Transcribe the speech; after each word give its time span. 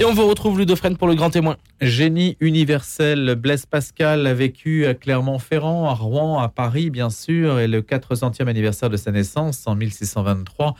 Et 0.00 0.04
on 0.04 0.14
vous 0.14 0.28
retrouve 0.28 0.60
Ludofren 0.60 0.96
pour 0.96 1.08
le 1.08 1.16
grand 1.16 1.30
témoin. 1.30 1.56
Génie 1.80 2.36
universel, 2.38 3.34
Blaise 3.34 3.66
Pascal 3.66 4.28
a 4.28 4.34
vécu 4.34 4.86
à 4.86 4.94
Clermont-Ferrand, 4.94 5.88
à 5.88 5.94
Rouen, 5.94 6.38
à 6.38 6.48
Paris 6.48 6.90
bien 6.90 7.10
sûr, 7.10 7.58
et 7.58 7.66
le 7.66 7.82
400e 7.82 8.46
anniversaire 8.46 8.90
de 8.90 8.96
sa 8.96 9.10
naissance 9.10 9.66
en 9.66 9.74
1623 9.74 10.76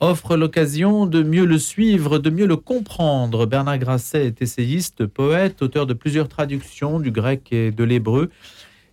offre 0.00 0.36
l'occasion 0.36 1.04
de 1.04 1.22
mieux 1.22 1.44
le 1.44 1.58
suivre, 1.58 2.18
de 2.18 2.30
mieux 2.30 2.46
le 2.46 2.56
comprendre. 2.56 3.44
Bernard 3.44 3.78
Grasset 3.78 4.26
est 4.26 4.40
essayiste, 4.40 5.04
poète, 5.06 5.60
auteur 5.60 5.86
de 5.86 5.92
plusieurs 5.92 6.28
traductions 6.28 6.98
du 6.98 7.10
grec 7.10 7.52
et 7.52 7.70
de 7.70 7.84
l'hébreu. 7.84 8.30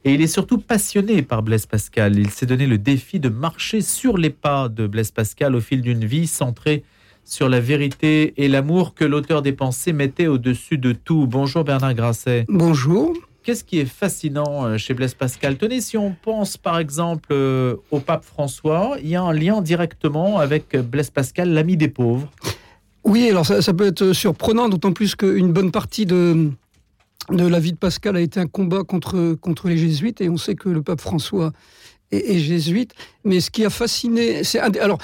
Et 0.03 0.13
il 0.13 0.21
est 0.21 0.27
surtout 0.27 0.59
passionné 0.59 1.21
par 1.21 1.41
Blaise 1.41 1.65
Pascal. 1.65 2.19
Il 2.19 2.29
s'est 2.29 2.45
donné 2.45 2.67
le 2.67 2.77
défi 2.77 3.19
de 3.19 3.29
marcher 3.29 3.81
sur 3.81 4.17
les 4.17 4.29
pas 4.29 4.67
de 4.67 4.87
Blaise 4.87 5.11
Pascal 5.11 5.55
au 5.55 5.61
fil 5.61 5.81
d'une 5.81 6.03
vie 6.03 6.27
centrée 6.27 6.83
sur 7.23 7.49
la 7.49 7.59
vérité 7.59 8.33
et 8.37 8.47
l'amour 8.47 8.93
que 8.93 9.05
l'auteur 9.05 9.41
des 9.41 9.53
pensées 9.53 9.93
mettait 9.93 10.27
au-dessus 10.27 10.77
de 10.77 10.93
tout. 10.93 11.27
Bonjour 11.27 11.63
Bernard 11.63 11.93
Grasset. 11.93 12.45
Bonjour. 12.47 13.13
Qu'est-ce 13.43 13.63
qui 13.63 13.79
est 13.79 13.85
fascinant 13.85 14.65
euh, 14.65 14.77
chez 14.77 14.93
Blaise 14.93 15.13
Pascal 15.13 15.57
Tenez, 15.57 15.81
si 15.81 15.97
on 15.97 16.13
pense 16.13 16.57
par 16.57 16.77
exemple 16.77 17.29
euh, 17.31 17.75
au 17.91 17.99
pape 17.99 18.25
François, 18.25 18.97
il 19.01 19.09
y 19.09 19.15
a 19.15 19.21
un 19.21 19.33
lien 19.33 19.61
directement 19.61 20.39
avec 20.39 20.75
Blaise 20.75 21.09
Pascal, 21.09 21.49
l'ami 21.53 21.77
des 21.77 21.87
pauvres. 21.87 22.29
Oui, 23.03 23.29
alors 23.29 23.45
ça, 23.45 23.73
peut 23.73 23.87
être 23.87 24.13
surprenant, 24.13 24.69
d'autant 24.69 24.91
plus 24.91 25.15
qu'une 25.15 25.51
bonne 25.51 25.71
partie 25.71 26.05
de, 26.05 26.51
de 27.31 27.47
la 27.47 27.59
vie 27.59 27.71
de 27.71 27.77
Pascal 27.77 28.15
a 28.15 28.21
été 28.21 28.39
un 28.39 28.47
combat 28.47 28.83
contre, 28.83 29.35
contre 29.35 29.67
les 29.67 29.77
jésuites, 29.77 30.21
et 30.21 30.29
on 30.29 30.37
sait 30.37 30.55
que 30.55 30.69
le 30.69 30.81
pape 30.81 31.01
François 31.01 31.51
est, 32.11 32.39
jésuite. 32.39 32.93
Mais 33.23 33.39
ce 33.39 33.51
qui 33.51 33.65
a 33.65 33.69
fasciné, 33.69 34.43
c'est 34.43 34.59
alors 34.59 34.99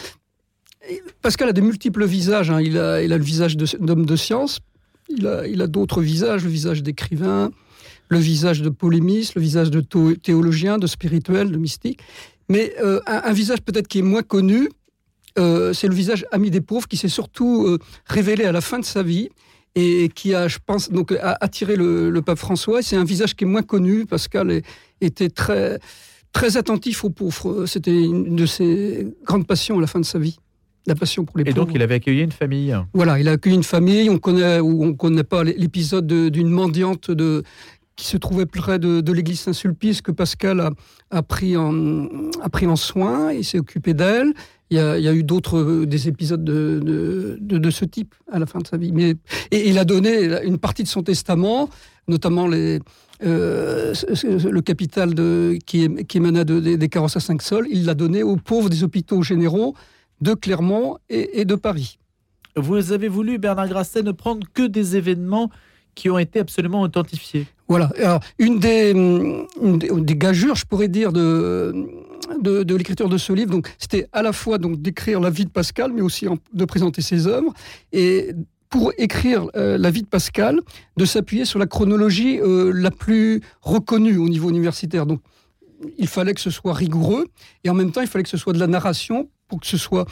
Pascal 1.21 1.49
a 1.49 1.53
de 1.53 1.61
multiples 1.61 2.05
visages. 2.05 2.51
Hein. 2.51 2.61
Il, 2.61 2.77
a, 2.77 3.05
le 3.05 3.23
visage 3.23 3.57
d'homme 3.57 4.05
de, 4.05 4.15
science, 4.15 4.59
il 5.09 5.27
a, 5.27 5.47
il 5.47 5.61
a 5.61 5.67
d'autres 5.67 6.01
visages, 6.01 6.43
le 6.43 6.49
visage 6.49 6.83
d'écrivain, 6.83 7.51
le 8.09 8.17
visage 8.17 8.61
de 8.61 8.69
polémiste, 8.69 9.35
le 9.35 9.41
visage 9.41 9.71
de 9.71 9.81
théologien, 10.13 10.77
de 10.77 10.87
spirituel, 10.87 11.51
de 11.51 11.57
mystique. 11.57 11.99
Mais 12.49 12.73
euh, 12.81 12.99
un, 13.07 13.33
visage 13.33 13.61
peut-être 13.61 13.87
qui 13.87 13.99
est 13.99 14.03
moins 14.03 14.21
connu, 14.21 14.69
euh, 15.39 15.73
c'est 15.73 15.87
le 15.87 15.95
visage 15.95 16.25
ami 16.31 16.51
des 16.51 16.61
pauvres 16.61 16.87
qui 16.87 16.97
s'est 16.97 17.09
surtout 17.09 17.65
euh, 17.65 17.79
révélé 18.05 18.45
à 18.45 18.51
la 18.51 18.61
fin 18.61 18.79
de 18.79 18.85
sa 18.85 19.01
vie 19.03 19.29
et 19.73 20.09
qui 20.13 20.33
a, 20.33 20.47
je 20.47 20.59
pense, 20.63 20.89
donc 20.89 21.11
a 21.11 21.37
attiré 21.41 21.75
le, 21.75 22.21
pape 22.21 22.37
François. 22.37 22.81
C'est 22.81 22.95
un 22.95 23.03
visage 23.03 23.35
qui 23.35 23.43
est 23.43 23.47
moins 23.47 23.63
connu. 23.63 24.05
Pascal 24.05 24.61
était 25.01 25.29
très 25.29 25.79
très 26.31 26.57
attentif 26.57 27.03
aux 27.05 27.09
pauvres. 27.09 27.65
C'était 27.65 27.95
une 27.95 28.35
de 28.35 28.45
ses 28.45 29.07
grandes 29.23 29.47
passions 29.47 29.77
à 29.77 29.81
la 29.81 29.87
fin 29.87 29.99
de 29.99 30.05
sa 30.05 30.19
vie 30.19 30.37
la 30.87 30.95
passion 30.95 31.25
pour 31.25 31.37
les 31.37 31.49
Et 31.49 31.53
donc, 31.53 31.71
il 31.73 31.81
avait 31.81 31.95
accueilli 31.95 32.21
une 32.21 32.31
famille. 32.31 32.75
Voilà, 32.93 33.19
il 33.19 33.27
a 33.27 33.31
accueilli 33.31 33.55
une 33.55 33.63
famille. 33.63 34.09
On 34.09 34.19
connaît 34.19 34.59
ou 34.59 34.83
on 34.83 34.93
connaît 34.93 35.23
pas 35.23 35.43
l'épisode 35.43 36.07
d'une 36.07 36.49
mendiante 36.49 37.11
de 37.11 37.43
qui 37.95 38.07
se 38.07 38.17
trouvait 38.17 38.45
près 38.45 38.77
de, 38.77 39.11
l'église 39.11 39.39
Saint-Sulpice 39.39 40.01
que 40.01 40.11
Pascal 40.11 40.69
a, 41.11 41.23
pris 41.23 41.55
en, 41.55 42.07
a 42.41 42.49
pris 42.49 42.67
en 42.67 42.75
soin. 42.75 43.31
Il 43.31 43.45
s'est 43.45 43.59
occupé 43.59 43.93
d'elle. 43.93 44.33
Il 44.69 44.77
y, 44.77 44.79
a, 44.79 45.13
eu 45.13 45.23
d'autres 45.23 45.85
des 45.85 46.07
épisodes 46.07 46.43
de, 46.43 47.37
de, 47.39 47.69
ce 47.69 47.85
type 47.85 48.15
à 48.31 48.39
la 48.39 48.45
fin 48.45 48.59
de 48.59 48.67
sa 48.67 48.77
vie. 48.77 48.91
Mais, 48.91 49.15
et 49.51 49.69
il 49.69 49.77
a 49.77 49.85
donné 49.85 50.43
une 50.43 50.57
partie 50.57 50.83
de 50.83 50.87
son 50.87 51.03
testament, 51.03 51.69
notamment 52.07 52.47
les, 52.47 52.79
euh, 53.23 53.93
le 54.27 54.61
capital 54.61 55.13
qui, 55.65 55.87
qui 56.05 56.17
émanait 56.17 56.45
des 56.45 56.89
carrosses 56.89 57.15
à 57.15 57.21
5 57.21 57.41
sols, 57.41 57.67
il 57.69 57.85
l'a 57.85 57.93
donné 57.93 58.23
aux 58.23 58.37
pauvres 58.37 58.69
des 58.69 58.83
hôpitaux 58.83 59.21
généraux 59.21 59.75
de 60.21 60.33
Clermont 60.33 60.97
et, 61.09 61.45
de 61.45 61.55
Paris. 61.55 61.99
Vous 62.55 62.91
avez 62.91 63.07
voulu, 63.07 63.37
Bernard 63.37 63.67
Grasset, 63.67 64.03
ne 64.03 64.11
prendre 64.11 64.47
que 64.53 64.63
des 64.63 64.95
événements 64.95 65.49
qui 65.93 66.09
ont 66.09 66.17
été 66.17 66.39
absolument 66.39 66.81
authentifiés. 66.81 67.47
Voilà. 67.67 67.89
Alors, 67.97 68.19
une 68.37 68.59
des, 68.59 68.93
des, 68.93 70.15
gageures, 70.15 70.55
je 70.55 70.65
pourrais 70.65 70.87
dire, 70.87 71.11
de, 71.11 71.73
de, 72.39 72.75
l'écriture 72.75 73.09
de 73.09 73.17
ce 73.17 73.33
livre, 73.33 73.51
donc, 73.51 73.73
c'était 73.79 74.07
à 74.11 74.21
la 74.21 74.33
fois 74.33 74.57
donc 74.57 74.81
d'écrire 74.81 75.19
la 75.19 75.29
vie 75.29 75.45
de 75.45 75.49
Pascal, 75.49 75.91
mais 75.93 76.01
aussi 76.01 76.27
de 76.53 76.65
présenter 76.65 77.01
ses 77.01 77.27
œuvres. 77.27 77.53
Et 77.91 78.31
pour 78.69 78.91
écrire 78.97 79.47
euh, 79.55 79.77
la 79.77 79.89
vie 79.89 80.01
de 80.01 80.07
Pascal, 80.07 80.59
de 80.97 81.05
s'appuyer 81.05 81.45
sur 81.45 81.59
la 81.59 81.65
chronologie 81.65 82.39
euh, 82.41 82.71
la 82.73 82.91
plus 82.91 83.41
reconnue 83.61 84.17
au 84.17 84.27
niveau 84.27 84.49
universitaire. 84.49 85.05
Donc, 85.05 85.21
il 85.97 86.07
fallait 86.07 86.33
que 86.33 86.41
ce 86.41 86.49
soit 86.49 86.73
rigoureux 86.73 87.27
et 87.63 87.69
en 87.69 87.73
même 87.73 87.91
temps, 87.91 88.01
il 88.01 88.07
fallait 88.07 88.23
que 88.23 88.29
ce 88.29 88.37
soit 88.37 88.53
de 88.53 88.59
la 88.59 88.67
narration 88.67 89.29
pour 89.47 89.59
que 89.59 89.67
ce 89.67 89.77
soit 89.77 90.05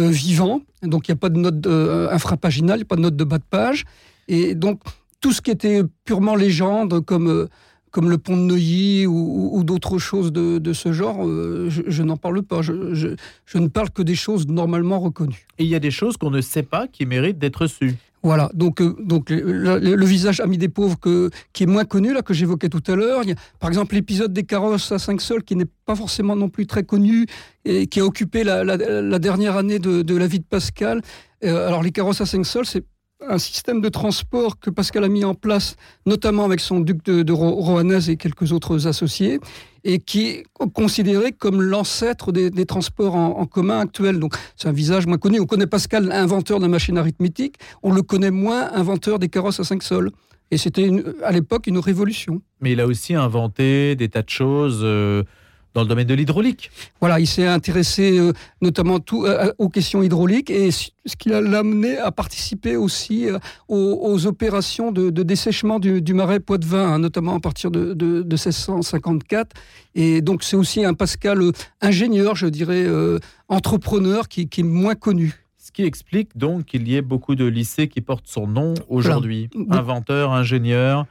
euh, 0.00 0.08
vivant. 0.08 0.62
Donc 0.82 1.08
il 1.08 1.10
n'y 1.10 1.14
a 1.14 1.20
pas 1.20 1.28
de 1.28 1.38
note 1.38 1.66
euh, 1.66 2.08
infrapaginale, 2.10 2.84
pas 2.84 2.96
de 2.96 3.02
note 3.02 3.16
de 3.16 3.24
bas 3.24 3.38
de 3.38 3.44
page. 3.48 3.84
Et 4.28 4.54
donc 4.54 4.80
tout 5.20 5.32
ce 5.32 5.40
qui 5.40 5.50
était 5.50 5.82
purement 6.04 6.36
légende, 6.36 7.04
comme, 7.04 7.28
euh, 7.28 7.48
comme 7.90 8.08
le 8.08 8.18
pont 8.18 8.36
de 8.36 8.42
Neuilly 8.42 9.06
ou, 9.06 9.62
d'autres 9.64 9.98
choses 9.98 10.32
de, 10.32 10.72
ce 10.72 10.92
genre, 10.92 11.24
je, 11.24 12.02
n'en 12.02 12.16
parle 12.16 12.42
pas. 12.42 12.62
Je, 12.62 12.94
je, 12.94 13.58
ne 13.58 13.66
parle 13.66 13.90
que 13.90 14.02
des 14.02 14.14
choses 14.14 14.46
normalement 14.46 15.00
reconnues. 15.00 15.46
Et 15.58 15.64
il 15.64 15.70
y 15.70 15.74
a 15.74 15.80
des 15.80 15.90
choses 15.90 16.16
qu'on 16.16 16.30
ne 16.30 16.40
sait 16.40 16.62
pas 16.62 16.86
qui 16.86 17.06
méritent 17.06 17.38
d'être 17.38 17.66
sues. 17.66 17.96
Voilà, 18.22 18.50
donc, 18.52 18.80
euh, 18.80 18.96
donc 19.00 19.30
le, 19.30 20.04
visage 20.04 20.40
ami 20.40 20.58
des 20.58 20.68
pauvres 20.68 20.96
qui 21.52 21.62
est 21.62 21.66
moins 21.66 21.84
connu, 21.84 22.12
là, 22.12 22.22
que 22.22 22.34
j'évoquais 22.34 22.68
tout 22.68 22.82
à 22.86 22.96
l'heure. 22.96 23.22
Par 23.60 23.68
exemple, 23.70 23.94
l'épisode 23.94 24.32
des 24.32 24.44
carrosses 24.44 24.90
à 24.90 24.98
5 24.98 25.20
sols, 25.20 25.44
qui 25.44 25.56
n'est 25.56 25.66
pas 25.86 25.94
forcément 25.94 26.34
non 26.34 26.48
plus 26.48 26.66
très 26.66 26.82
connu, 26.82 27.26
et 27.64 27.86
qui 27.86 28.00
a 28.00 28.04
occupé 28.04 28.44
la, 28.44 29.18
dernière 29.18 29.56
année 29.56 29.78
de, 29.78 30.16
la 30.16 30.26
vie 30.26 30.40
de 30.40 30.44
Pascal. 30.44 31.02
Euh, 31.44 31.68
alors, 31.68 31.82
les 31.82 31.92
carrosses 31.92 32.20
à 32.20 32.26
5 32.26 32.44
sols, 32.44 32.66
c'est 32.66 32.84
un 33.26 33.38
système 33.38 33.80
de 33.80 33.88
transport 33.88 34.58
que 34.58 34.70
Pascal 34.70 35.04
a 35.04 35.08
mis 35.08 35.24
en 35.24 35.34
place, 35.34 35.76
notamment 36.06 36.44
avec 36.44 36.60
son 36.60 36.80
duc 36.80 37.04
de, 37.04 37.22
de 37.22 38.10
et 38.10 38.16
quelques 38.16 38.52
autres 38.52 38.86
associés, 38.86 39.40
et 39.84 39.98
qui 39.98 40.28
est 40.28 40.44
considéré 40.74 41.32
comme 41.32 41.62
l'ancêtre 41.62 42.32
des, 42.32 42.66
transports 42.66 43.14
en, 43.14 43.46
commun 43.46 43.80
actuels. 43.80 44.18
Donc 44.18 44.34
c'est 44.56 44.68
un 44.68 44.72
visage 44.72 45.06
moins 45.06 45.18
connu. 45.18 45.40
On 45.40 45.46
connaît 45.46 45.66
Pascal, 45.66 46.10
inventeur 46.12 46.58
de 46.58 46.64
la 46.64 46.68
machine 46.68 46.98
arithmétique, 46.98 47.56
on 47.82 47.92
le 47.92 48.02
connaît 48.02 48.30
moins, 48.30 48.70
inventeur 48.72 49.18
des 49.18 49.28
carrosses 49.28 49.60
à 49.60 49.64
cinq 49.64 49.82
sols. 49.82 50.10
Et 50.50 50.56
c'était 50.56 50.90
à 51.22 51.32
l'époque 51.32 51.66
une 51.66 51.78
révolution. 51.78 52.40
Mais 52.60 52.72
il 52.72 52.80
a 52.80 52.86
aussi 52.86 53.14
inventé 53.14 53.96
des 53.96 54.08
tas 54.08 54.22
de 54.22 54.30
choses. 54.30 54.80
Euh, 54.82 55.22
dans 55.78 55.84
le 55.84 55.88
domaine 55.88 56.08
de 56.08 56.14
l'hydraulique. 56.14 56.72
Voilà, 57.00 57.20
il 57.20 57.26
s'est 57.28 57.46
intéressé 57.46 58.18
euh, 58.18 58.32
notamment 58.60 58.98
tout, 58.98 59.24
euh, 59.24 59.52
aux 59.58 59.68
questions 59.68 60.02
hydrauliques 60.02 60.50
et 60.50 60.72
ce 60.72 60.90
qui 61.16 61.28
l'a 61.28 61.38
amené 61.38 61.96
à 61.98 62.10
participer 62.10 62.76
aussi 62.76 63.28
euh, 63.28 63.38
aux, 63.68 64.26
opérations 64.26 64.90
de, 64.90 65.10
dessèchement 65.10 65.78
du, 65.78 66.02
marais 66.14 66.40
Poitevin, 66.40 66.94
hein, 66.94 66.98
notamment 66.98 67.36
à 67.36 67.40
partir 67.40 67.70
de, 67.70 67.94
1654. 68.24 69.54
Et 69.94 70.20
donc 70.20 70.42
c'est 70.42 70.56
aussi 70.56 70.84
un 70.84 70.94
Pascal 70.94 71.52
ingénieur, 71.80 72.34
je 72.34 72.48
dirais, 72.48 72.86
entrepreneur 73.48 74.26
qui, 74.26 74.42
est 74.42 74.62
moins 74.62 74.96
connu. 74.96 75.44
Ce 75.58 75.70
qui 75.70 75.84
explique 75.84 76.36
donc 76.36 76.64
qu'il 76.64 76.88
y 76.88 76.96
ait 76.96 77.02
beaucoup 77.02 77.36
de 77.36 77.44
lycées 77.44 77.86
qui 77.86 78.00
portent 78.00 78.26
son 78.26 78.48
nom 78.48 78.74
aujourd'hui. 78.88 79.48
Inventeur, 79.70 80.32
ingénieur 80.32 81.06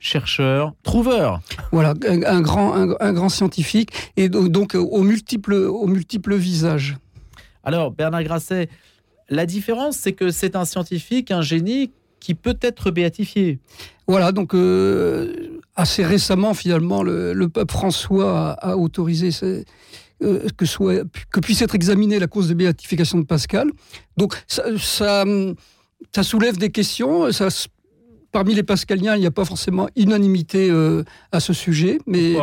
chercheur, 0.00 0.74
trouveur. 0.82 1.40
Voilà, 1.70 1.94
un, 2.08 2.40
grand, 2.40 2.74
un, 2.74 3.12
grand 3.12 3.28
scientifique, 3.28 3.90
et 4.16 4.28
donc 4.28 4.74
aux 4.74 5.02
multiples, 5.02 5.54
aux 5.54 5.86
multiples 5.86 6.34
visages. 6.34 6.96
Alors, 7.62 7.90
Bernard 7.92 8.24
Grasset, 8.24 8.68
la 9.28 9.46
différence, 9.46 9.96
c'est 9.96 10.12
que 10.12 10.30
c'est 10.30 10.56
un 10.56 10.64
scientifique, 10.64 11.30
un 11.30 11.42
génie 11.42 11.92
qui 12.18 12.34
peut 12.34 12.58
être 12.60 12.90
béatifié. 12.90 13.58
Voilà, 14.06 14.32
donc 14.32 14.54
euh, 14.54 15.60
assez 15.76 16.04
récemment, 16.04 16.54
finalement, 16.54 17.02
le, 17.02 17.46
pape 17.48 17.70
François 17.70 18.50
a, 18.52 18.76
autorisé 18.76 19.30
euh, 20.22 20.48
que, 20.56 20.66
soit, 20.66 21.06
que 21.30 21.40
puisse 21.40 21.62
être 21.62 21.74
examinée 21.74 22.18
la 22.18 22.26
cause 22.26 22.48
de 22.48 22.54
béatification 22.54 23.18
de 23.18 23.24
Pascal. 23.24 23.70
Donc 24.16 24.34
ça, 24.46 24.64
ça, 24.78 25.24
ça 26.14 26.22
soulève 26.22 26.58
des 26.58 26.70
questions, 26.70 27.30
ça 27.32 27.48
parmi 28.32 28.54
les 28.54 28.62
pascaliens, 28.62 29.16
il 29.16 29.20
n'y 29.20 29.26
a 29.26 29.30
pas 29.30 29.44
forcément 29.44 29.88
unanimité 29.96 30.70
euh, 30.70 31.02
à 31.32 31.40
ce 31.40 31.52
sujet, 31.52 31.98
mais 32.06 32.34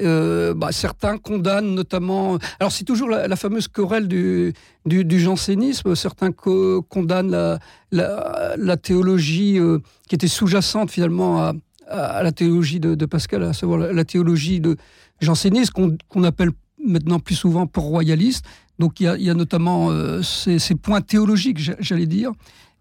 euh, 0.00 0.54
bah, 0.54 0.72
certains 0.72 1.18
condamnent 1.18 1.74
notamment. 1.74 2.38
Alors 2.60 2.72
c'est 2.72 2.84
toujours 2.84 3.08
la, 3.08 3.36
fameuse 3.36 3.68
querelle 3.68 4.08
du, 4.08 4.52
du, 4.86 5.20
jansénisme. 5.20 5.94
Certains 5.94 6.30
condamnent 6.32 7.30
la, 7.30 8.54
la, 8.56 8.76
théologie 8.76 9.58
euh, 9.58 9.78
qui 10.08 10.14
était 10.14 10.28
sous-jacente 10.28 10.90
finalement 10.90 11.40
à, 11.40 11.52
à, 11.88 12.22
la 12.22 12.32
théologie 12.32 12.80
de, 12.80 13.06
Pascal, 13.06 13.42
à 13.42 13.52
savoir 13.52 13.78
la, 13.78 14.04
théologie 14.04 14.60
de 14.60 14.76
jansénisme 15.20 15.72
qu'on 16.08 16.24
appelle 16.24 16.50
maintenant 16.82 17.18
plus 17.18 17.34
souvent 17.34 17.66
pour 17.66 17.84
royaliste. 17.84 18.44
Donc 18.78 18.98
il 18.98 19.04
y 19.04 19.06
a, 19.06 19.16
il 19.16 19.22
y 19.22 19.30
a 19.30 19.34
notamment 19.34 19.90
ces, 20.22 20.58
ces, 20.58 20.74
points 20.74 21.00
théologiques, 21.00 21.58
j'allais 21.78 22.06
dire, 22.06 22.32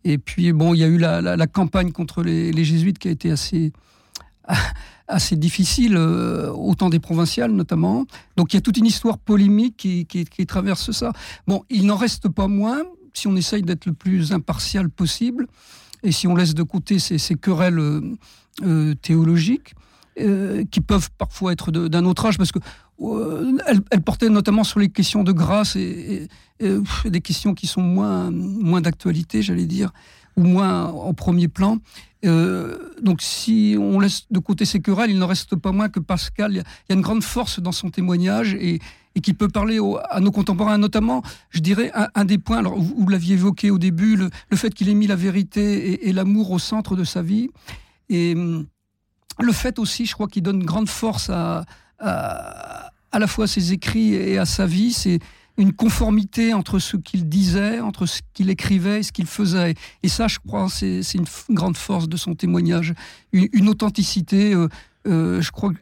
et 0.03 0.17
puis, 0.17 0.51
bon, 0.51 0.73
il 0.73 0.79
y 0.79 0.83
a 0.83 0.87
eu 0.87 0.97
la, 0.97 1.47
campagne 1.47 1.91
contre 1.91 2.23
les, 2.23 2.63
jésuites 2.63 2.99
qui 2.99 3.07
a 3.07 3.11
été 3.11 3.31
assez, 3.31 3.71
assez 5.07 5.35
difficile, 5.35 5.95
euh, 5.95 6.51
au 6.51 6.75
temps 6.75 6.89
des 6.89 6.99
provinciales 6.99 7.51
notamment. 7.51 8.05
Donc, 8.35 8.53
il 8.53 8.57
y 8.57 8.59
a 8.59 8.61
toute 8.61 8.77
une 8.77 8.85
histoire 8.85 9.17
polémique 9.17 9.77
qui, 9.77 10.45
traverse 10.45 10.91
ça. 10.91 11.13
Bon, 11.47 11.63
il 11.69 11.85
n'en 11.85 11.95
reste 11.95 12.29
pas 12.29 12.47
moins 12.47 12.83
si 13.13 13.27
on 13.27 13.35
essaye 13.35 13.61
d'être 13.61 13.85
le 13.85 13.93
plus 13.93 14.31
impartial 14.31 14.89
possible, 14.89 15.47
et 16.01 16.11
si 16.11 16.27
on 16.27 16.35
laisse 16.35 16.55
de 16.55 16.63
côté 16.63 16.99
ces, 16.99 17.35
querelles 17.35 17.79
euh, 18.63 18.95
théologiques, 18.95 19.75
qui 20.15 20.81
peuvent 20.81 21.09
parfois 21.17 21.53
être 21.53 21.71
d'un 21.71 22.05
autre 22.05 22.25
âge, 22.25 22.37
parce 22.37 22.51
que 22.51 22.59
elle, 23.67 24.01
portait 24.01 24.29
notamment 24.29 24.63
sur 24.63 24.79
les 24.79 24.89
questions 24.89 25.23
de 25.23 25.31
grâce 25.31 25.75
et, 25.75 26.27
des 26.59 27.21
questions 27.21 27.53
qui 27.53 27.67
sont 27.67 27.81
moins, 27.81 28.31
moins 28.31 28.79
d'actualité, 28.79 29.41
j'allais 29.41 29.65
dire, 29.65 29.91
ou 30.37 30.43
moins 30.43 30.85
en 30.85 31.13
premier 31.13 31.47
plan. 31.47 31.79
Euh, 32.25 32.77
donc 33.01 33.21
si 33.21 33.75
on 33.77 33.99
laisse 33.99 34.25
de 34.31 34.39
côté 34.39 34.63
ces 34.63 34.79
querelles, 34.79 35.11
il 35.11 35.17
n'en 35.17 35.27
reste 35.27 35.55
pas 35.57 35.71
moins 35.71 35.89
que 35.89 35.99
Pascal, 35.99 36.53
il 36.53 36.57
y, 36.57 36.59
a 36.59 36.95
une 36.95 37.01
grande 37.01 37.23
force 37.23 37.59
dans 37.59 37.73
son 37.73 37.89
témoignage 37.89 38.53
et, 38.53 38.79
qui 39.21 39.33
peut 39.33 39.47
parler 39.47 39.79
à 40.09 40.19
nos 40.21 40.31
contemporains, 40.31 40.79
notamment, 40.79 41.21
je 41.51 41.59
dirais, 41.59 41.91
un, 42.15 42.25
des 42.25 42.39
points, 42.39 42.57
alors 42.57 42.79
vous, 42.79 43.07
l'aviez 43.09 43.35
évoqué 43.35 43.69
au 43.69 43.77
début, 43.77 44.15
le, 44.15 44.57
fait 44.57 44.73
qu'il 44.73 44.89
ait 44.89 44.95
mis 44.95 45.05
la 45.05 45.15
vérité 45.15 46.07
et, 46.07 46.13
l'amour 46.13 46.49
au 46.49 46.57
centre 46.57 46.95
de 46.95 47.03
sa 47.03 47.21
vie. 47.21 47.49
Et 48.09 48.33
hum, 48.33 48.65
le 49.39 49.51
fait 49.51 49.79
aussi, 49.79 50.05
je 50.05 50.13
crois, 50.13 50.27
qu'il 50.27 50.43
donne 50.43 50.63
grande 50.63 50.89
force 50.89 51.29
à, 51.29 51.65
à, 51.99 52.91
à 53.11 53.19
la 53.19 53.27
fois 53.27 53.45
à 53.45 53.47
ses 53.47 53.73
écrits 53.73 54.13
et 54.13 54.37
à 54.37 54.45
sa 54.45 54.65
vie, 54.65 54.91
c'est 54.91 55.19
une 55.57 55.73
conformité 55.73 56.53
entre 56.53 56.79
ce 56.79 56.97
qu'il 56.97 57.29
disait, 57.29 57.79
entre 57.79 58.05
ce 58.05 58.21
qu'il 58.33 58.49
écrivait 58.49 58.99
et 58.99 59.03
ce 59.03 59.11
qu'il 59.11 59.27
faisait. 59.27 59.75
Et 60.01 60.07
ça, 60.07 60.27
je 60.27 60.39
crois, 60.39 60.67
c'est 60.69 61.01
une 61.13 61.25
grande 61.51 61.77
force 61.77 62.09
de 62.09 62.17
son 62.17 62.33
témoignage, 62.33 62.93
une, 63.31 63.69
authenticité. 63.69 64.53
Euh, 64.53 64.67
euh, 65.05 65.41
je 65.41 65.51
crois 65.51 65.73
que 65.73 65.79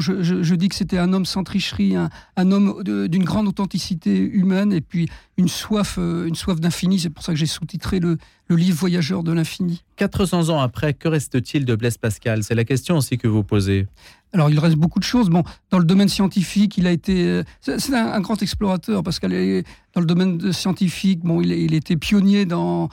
je, 0.00 0.42
je, 0.42 0.54
dis 0.54 0.68
que 0.68 0.74
c'était 0.74 0.98
un 0.98 1.12
homme 1.12 1.24
sans 1.24 1.44
tricherie, 1.44 1.96
un, 1.96 2.50
homme 2.50 2.82
d'une 2.84 3.24
grande 3.24 3.48
authenticité 3.48 4.18
humaine 4.18 4.72
et 4.72 4.80
puis 4.82 5.08
une 5.38 5.48
soif, 5.48 5.96
euh, 5.98 6.26
une 6.26 6.34
soif 6.34 6.60
d'infini. 6.60 6.98
C'est 6.98 7.10
pour 7.10 7.22
ça 7.22 7.32
que 7.32 7.38
j'ai 7.38 7.46
sous-titré 7.46 8.00
le, 8.00 8.18
le, 8.48 8.56
livre 8.56 8.76
Voyageur 8.76 9.22
de 9.22 9.32
l'infini. 9.32 9.82
400 9.96 10.50
ans 10.50 10.60
après, 10.60 10.92
que 10.92 11.08
reste-t-il 11.08 11.64
de 11.64 11.74
Blaise 11.74 11.96
Pascal? 11.96 12.44
C'est 12.44 12.54
la 12.54 12.64
question 12.64 12.98
aussi 12.98 13.16
que 13.16 13.28
vous 13.28 13.44
posez. 13.44 13.86
Alors, 14.32 14.50
il 14.50 14.58
reste 14.58 14.76
beaucoup 14.76 14.98
de 14.98 15.04
choses. 15.04 15.30
Bon, 15.30 15.42
dans 15.70 15.78
le 15.78 15.84
domaine 15.84 16.08
scientifique, 16.08 16.76
il 16.76 16.86
a 16.86 16.92
été. 16.92 17.26
Euh, 17.26 17.42
c'est 17.62 17.94
un, 17.94 18.20
grand 18.20 18.40
explorateur 18.42 19.02
parce 19.02 19.18
qu'elle 19.18 19.32
est 19.32 19.64
dans 19.94 20.00
le 20.00 20.06
domaine 20.06 20.52
scientifique. 20.52 21.20
Bon, 21.20 21.40
il, 21.40 21.50
il 21.50 21.74
était 21.74 21.96
pionnier 21.96 22.44
dans 22.44 22.90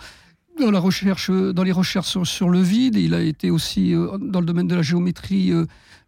dans 0.60 0.72
les 1.64 1.72
recherches 1.72 2.24
sur, 2.24 2.50
le 2.50 2.62
vide. 2.62 2.96
Il 2.96 3.14
a 3.14 3.22
été 3.22 3.50
aussi 3.50 3.94
euh, 3.94 4.18
dans 4.18 4.40
le 4.40 4.46
domaine 4.46 4.68
de 4.68 4.76
la 4.76 4.82
géométrie 4.82 5.52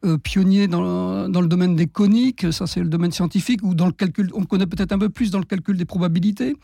euh, 0.06 0.18
pionnier 0.18 0.68
dans, 0.68 1.28
dans, 1.30 1.42
le 1.42 1.48
domaine 1.48 1.75
des 1.75 1.88
coniques. 1.88 2.51
Ça, 2.54 2.68
c'est 2.68 2.81
le 2.81 2.90
domaine 2.90 3.12
scientifique. 3.12 3.62
Ou 3.63 3.75
dans 3.75 3.86
le 3.86 3.92
calcul, 3.92 4.30
on 4.34 4.46
connaît 4.46 4.68
peut-être 4.68 4.92
un 4.92 5.00
peu 5.00 5.10
plus 5.10 5.31
dans 5.31 5.40
le 5.40 5.46
calcul 5.46 5.78
des 5.78 5.86
probabilités. 5.86 6.56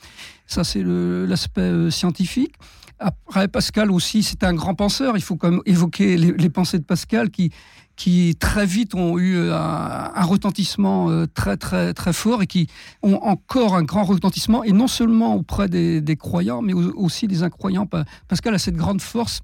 Ça, 0.48 0.64
c'est 0.64 0.84
l'aspect 0.84 1.92
scientifique. 1.92 2.54
Après, 3.00 3.48
Pascal 3.48 3.92
aussi, 3.92 4.24
c'était 4.24 4.46
un 4.46 4.54
grand 4.54 4.74
penseur. 4.74 5.18
Il 5.18 5.22
faut 5.22 5.36
quand 5.36 5.52
même 5.52 5.62
évoquer 5.66 6.18
les, 6.18 6.50
pensées 6.50 6.80
de 6.80 6.84
Pascal 6.84 7.30
qui 7.30 7.52
qui 7.96 8.36
très 8.38 8.66
vite 8.66 8.94
ont 8.94 9.18
eu 9.18 9.38
euh, 9.38 9.56
un, 9.56 10.24
retentissement 10.24 11.10
euh, 11.10 11.28
très 11.34 11.56
très 11.56 11.94
très 11.94 12.12
fort 12.12 12.42
et 12.42 12.48
qui 12.48 12.68
ont 13.04 13.16
encore 13.16 13.76
un 13.76 13.84
grand 13.84 14.04
retentissement 14.04 14.66
et 14.66 14.74
non 14.74 14.88
seulement 14.88 15.36
auprès 15.36 15.70
des, 15.70 16.18
croyants 16.18 16.62
mais 16.62 16.74
aussi 16.74 17.28
des 17.28 17.44
incroyants. 17.44 17.88
Pascal 18.28 18.54
a 18.54 18.58
cette 18.58 18.76
grande 18.76 19.02
force 19.02 19.42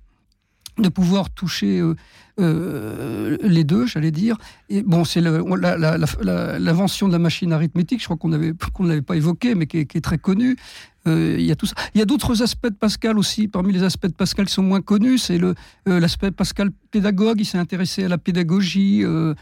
de 0.78 0.90
pouvoir 0.90 1.30
toucher 1.30 1.82
euh, 2.40 3.38
les 3.42 3.64
deux, 3.64 3.86
j'allais 3.86 4.12
dire. 4.12 4.38
Et 4.70 4.82
bon, 4.84 5.04
c'est 5.04 5.22
l'invention 5.22 7.08
de 7.08 7.14
la 7.14 7.20
machine 7.20 7.54
arithmétique, 7.54 8.00
je 8.00 8.06
crois 8.06 8.18
qu'on 8.18 8.32
qu'on 8.74 8.84
ne 8.84 8.90
l'avait 8.90 9.02
pas 9.02 9.16
évoqué, 9.16 9.56
mais 9.56 9.68
qui 9.68 9.80
est, 9.80 10.02
très 10.02 10.18
connue. 10.18 10.56
Euh, 11.08 11.36
il 11.40 11.46
y 11.46 11.52
a 11.52 11.56
tout 11.56 11.66
ça. 11.66 11.76
Il 11.94 12.00
y 12.00 12.02
a 12.02 12.06
d'autres 12.06 12.42
aspects 12.42 12.68
de 12.68 12.76
Pascal 12.76 13.18
aussi. 13.18 13.48
Parmi 13.48 13.74
les 13.74 13.84
aspects 13.84 14.08
de 14.08 14.14
Pascal 14.14 14.46
qui 14.46 14.54
sont 14.54 14.64
moins 14.64 14.82
connus, 14.82 15.18
c'est 15.18 15.42
euh, 15.42 15.54
l'aspect 15.86 16.32
Pascal 16.32 16.70
pédagogue. 16.92 17.40
Il 17.40 17.46
s'est 17.46 17.58
intéressé 17.58 18.04
à 18.04 18.08
la 18.08 18.18
pédagogie. 18.18 19.04
Euh, 19.04 19.34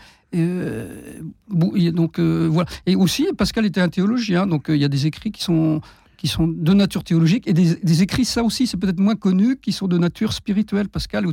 donc 1.49 2.19
voilà. 2.19 2.69
Et 2.85 2.95
aussi, 2.95 3.27
Pascal 3.37 3.65
était 3.65 3.81
un 3.81 3.89
théologien. 3.89 4.47
Donc 4.47 4.65
il 4.69 4.77
y 4.77 4.85
a 4.85 4.89
des 4.89 5.05
écrits 5.05 5.31
qui 5.31 5.43
sont 5.43 5.81
qui 6.19 6.27
sont 6.27 6.49
de 6.49 6.73
nature 6.73 7.05
théologique, 7.05 7.47
et 7.47 7.53
des, 7.53 8.01
écrits, 8.03 8.25
ça 8.25 8.43
aussi, 8.43 8.67
c'est 8.67 8.75
peut-être 8.75 8.99
moins 8.99 9.15
connu, 9.15 9.55
qui 9.55 9.71
sont 9.71 9.87
de 9.87 9.97
nature 9.97 10.33
spirituelle. 10.33 10.89
Pascal 10.89 11.25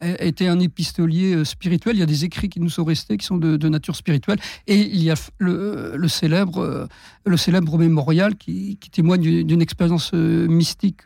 était 0.00 0.48
un 0.48 0.58
épistolier 0.60 1.34
euh, 1.34 1.44
spirituel. 1.44 1.96
Il 1.96 1.98
y 1.98 2.02
a 2.02 2.06
des 2.06 2.24
écrits 2.24 2.48
qui 2.48 2.58
nous 2.58 2.70
sont 2.70 2.84
restés, 2.84 3.18
qui 3.18 3.26
sont 3.26 3.36
de, 3.36 3.68
nature 3.68 3.94
spirituelle. 3.94 4.38
Et 4.66 4.78
il 4.78 5.02
y 5.02 5.10
a 5.10 5.14
le, 5.36 6.08
célèbre, 6.08 6.62
euh, 6.62 6.86
le 7.26 7.36
célèbre 7.36 7.76
mémorial 7.76 8.36
qui, 8.36 8.78
témoigne 8.90 9.44
d'une 9.44 9.60
expérience 9.60 10.12
euh, 10.14 10.48
mystique. 10.48 11.02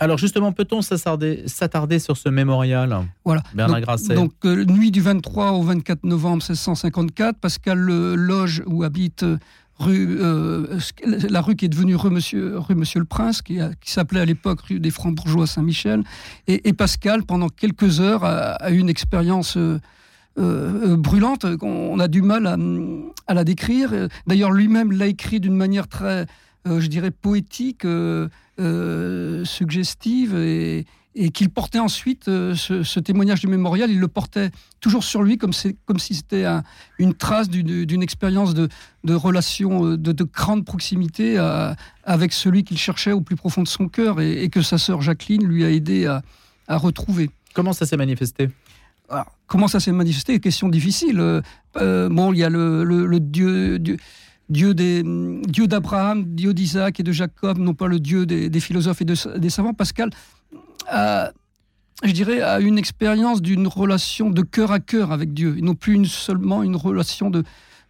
Alors 0.00 0.18
justement, 0.18 0.50
peut-on 0.50 0.82
s'attarder 0.82 1.98
sur 2.00 2.16
ce 2.16 2.28
mémorial? 2.28 3.06
Voilà. 3.24 3.44
Bernard 3.54 3.82
Grasset. 3.82 4.14
Donc, 4.16 4.32
nuit 4.44 4.90
du 4.90 5.00
23 5.00 5.52
au 5.52 5.62
24 5.62 6.02
novembre 6.02 6.42
1654, 6.42 7.38
Pascal 7.38 7.78
loge 7.78 8.64
où 8.66 8.82
habite 8.82 9.24
euh, 9.90 10.78
la 11.04 11.40
rue 11.40 11.56
qui 11.56 11.66
est 11.66 11.68
devenue 11.68 11.96
rue 11.96 12.10
Monsieur, 12.10 12.60
le 12.60 13.04
Prince, 13.04 13.42
qui, 13.42 13.58
s'appelait 13.84 14.20
à 14.20 14.24
l'époque 14.24 14.60
rue 14.62 14.80
des 14.80 14.90
Francs-Bourgeois 14.90 15.46
Saint-Michel. 15.46 16.02
Et, 16.48 16.72
Pascal, 16.72 17.24
pendant 17.24 17.48
quelques 17.48 18.00
heures, 18.00 18.24
a, 18.24 18.70
eu 18.70 18.78
une 18.78 18.88
expérience 18.88 19.56
euh, 19.56 19.78
euh, 20.38 20.96
brûlante. 20.96 21.46
On, 21.62 21.98
a 21.98 22.08
du 22.08 22.22
mal 22.22 22.46
à, 22.46 22.56
à 23.26 23.34
la 23.34 23.44
décrire. 23.44 23.90
D'ailleurs, 24.26 24.52
lui-même 24.52 24.92
l'a 24.92 25.06
écrit 25.06 25.40
d'une 25.40 25.56
manière 25.56 25.88
très, 25.88 26.26
je 26.66 26.86
dirais, 26.86 27.10
poétique, 27.10 27.86
suggestive 29.44 30.36
et 30.36 30.86
et 31.14 31.30
qu'il 31.30 31.50
portait 31.50 31.78
ensuite 31.78 32.28
euh, 32.28 32.54
ce, 32.54 33.00
témoignage 33.00 33.40
du 33.40 33.46
mémorial, 33.46 33.90
il 33.90 34.00
le 34.00 34.08
portait 34.08 34.50
toujours 34.80 35.04
sur 35.04 35.22
lui 35.22 35.36
comme, 35.36 35.52
comme 35.84 35.98
si 35.98 36.14
c'était 36.14 36.46
une 36.98 37.14
trace 37.14 37.48
d'une 37.48 38.02
expérience 38.02 38.54
de, 38.54 38.68
de, 39.04 39.14
relation 39.14 39.86
euh, 39.86 39.98
de, 39.98 40.24
grande 40.24 40.64
proximité 40.64 41.38
euh, 41.38 41.74
avec 42.04 42.32
celui 42.32 42.64
qu'il 42.64 42.78
cherchait 42.78 43.12
au 43.12 43.20
plus 43.20 43.36
profond 43.36 43.62
de 43.62 43.68
son 43.68 43.88
cœur 43.88 44.20
et, 44.20 44.48
que 44.48 44.62
sa 44.62 44.78
sœur 44.78 45.02
Jacqueline 45.02 45.44
lui 45.44 45.64
a 45.64 45.70
aidé 45.70 46.06
à, 46.06 46.22
retrouver. 46.68 47.28
Comment 47.52 47.74
ça 47.74 47.84
s'est 47.84 47.98
manifesté? 47.98 48.48
Comment 49.46 49.68
ça 49.68 49.78
s'est 49.78 49.92
manifesté? 49.92 50.40
Question 50.40 50.70
difficile. 50.70 51.42
bon, 51.74 52.32
il 52.32 52.38
y 52.38 52.44
a 52.44 52.48
le, 52.48 53.18
Dieu, 53.20 53.78
Dieu 53.78 53.98
Dieu 54.52 54.74
d'Abraham, 55.66 56.24
Dieu 56.24 56.54
d'Isaac 56.54 57.00
et 57.00 57.02
de 57.02 57.12
Jacob, 57.12 57.58
non 57.58 57.74
pas 57.74 57.88
le 57.88 57.98
Dieu 57.98 58.26
des, 58.26 58.48
des 58.48 58.60
philosophes 58.60 59.00
et 59.02 59.04
des 59.04 59.50
savants. 59.50 59.74
Pascal 59.74 60.10
à, 60.86 61.32
je 62.04 62.12
dirais, 62.12 62.40
à 62.40 62.60
une 62.60 62.78
expérience 62.78 63.42
d'une 63.42 63.66
relation 63.66 64.30
de 64.30 64.42
cœur 64.42 64.72
à 64.72 64.80
cœur 64.80 65.12
avec 65.12 65.32
Dieu, 65.32 65.56
et 65.58 65.62
non 65.62 65.74
plus 65.74 66.04
seulement 66.06 66.62
une 66.62 66.76
relation 66.76 67.30
de 67.30 67.44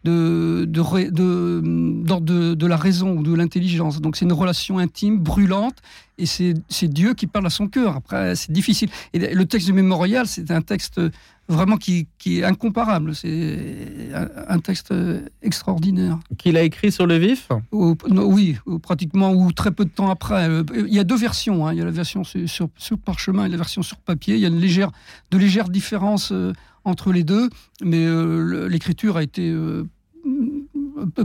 de, 0.05 0.65
de, 0.69 1.11
de, 1.11 2.55
de, 2.55 2.67
la 2.67 2.77
raison 2.77 3.17
ou 3.19 3.23
de 3.23 3.35
l'intelligence. 3.35 4.01
Donc 4.01 4.17
c'est 4.17 4.25
une 4.25 4.33
relation 4.33 4.79
intime, 4.79 5.19
brûlante, 5.19 5.77
et 6.19 6.27
c'est 6.27 6.89
Dieu 6.89 7.15
qui 7.15 7.27
parle 7.27 7.47
à 7.47 7.51
son 7.51 7.69
cœur. 7.69 7.97
Après, 7.97 8.35
c'est 8.37 8.53
difficile. 8.53 8.91
Et 9.13 9.35
le 9.35 9.47
texte 9.47 9.67
du 9.67 9.73
mémorial, 9.73 10.27
c'est 10.27 10.51
un 10.51 10.63
texte 10.63 11.01
vraiment 11.49 11.77
qui, 11.77 12.07
qui 12.19 12.41
est 12.41 12.45
incomparable. 12.45 13.15
C'est 13.15 14.11
un, 14.49 14.59
texte 14.59 14.95
extraordinaire. 15.43 16.19
Qu'il 16.39 16.57
a 16.57 16.63
écrit 16.63 16.93
sur 16.93 17.07
le 17.07 17.17
vif? 17.17 17.49
Oui, 17.73 18.57
pratiquement, 18.83 19.33
ou 19.33 19.53
très 19.53 19.71
peu 19.71 19.85
de 19.85 19.91
temps 19.91 20.11
après. 20.11 20.49
Euh, 20.49 20.65
il 20.87 20.95
y 20.95 21.01
a 21.01 21.05
deux 21.05 21.17
versions. 21.17 21.67
Hein. 21.67 21.73
Il 21.73 21.79
y 21.79 21.83
a 21.83 21.85
la 21.85 21.91
version 21.91 22.25
sur, 22.25 22.69
sur, 22.77 22.99
parchemin 22.99 23.47
et 23.47 23.49
la 23.49 23.57
version 23.57 23.83
sur 23.83 23.99
papier. 23.99 24.35
Il 24.35 24.41
y 24.41 24.45
a 24.45 24.49
une 24.49 24.61
légère, 24.61 24.91
de 25.31 25.39
légères 25.39 25.69
différences 25.69 26.31
euh, 26.33 26.53
entre 26.85 27.13
les 27.13 27.25
deux, 27.25 27.49
mais 27.83 28.05
euh, 28.07 28.69
l'écriture 28.69 29.17
a 29.17 29.23
été 29.23 29.55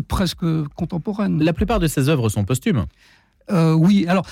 presque 0.07 0.45
contemporaine. 0.75 1.43
La 1.43 1.53
plupart 1.53 1.79
de 1.79 1.87
ses 1.87 2.09
œuvres 2.09 2.29
sont 2.29 2.43
posthumes. 2.43 2.85
oui, 3.49 4.05
alors, 4.07 4.25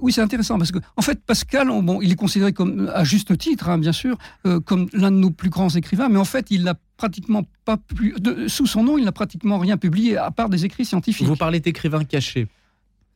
oui, 0.00 0.12
c'est 0.12 0.20
intéressant 0.20 0.58
parce 0.58 0.72
que, 0.72 0.78
en 0.96 1.02
fait, 1.02 1.22
Pascal, 1.24 1.68
bon, 1.82 2.00
il 2.02 2.10
est 2.10 2.16
considéré 2.16 2.52
comme, 2.52 2.90
à 2.92 3.04
juste 3.04 3.36
titre, 3.38 3.68
hein, 3.68 3.78
bien 3.78 3.92
sûr, 3.92 4.18
euh, 4.46 4.60
comme 4.60 4.88
l'un 4.92 5.10
de 5.10 5.16
nos 5.16 5.30
plus 5.30 5.50
grands 5.50 5.68
écrivains, 5.68 6.08
mais 6.08 6.18
en 6.18 6.24
fait, 6.24 6.50
il 6.50 6.64
n'a 6.64 6.74
pratiquement 6.96 7.44
pas 7.64 7.76
plus, 7.76 8.14
sous 8.48 8.66
son 8.66 8.82
nom, 8.82 8.98
il 8.98 9.04
n'a 9.04 9.12
pratiquement 9.12 9.58
rien 9.58 9.76
publié 9.76 10.16
à 10.16 10.30
part 10.30 10.48
des 10.48 10.64
écrits 10.64 10.84
scientifiques. 10.84 11.26
Vous 11.26 11.36
parlez 11.36 11.60
d'écrivains 11.60 12.04
cachés. 12.04 12.48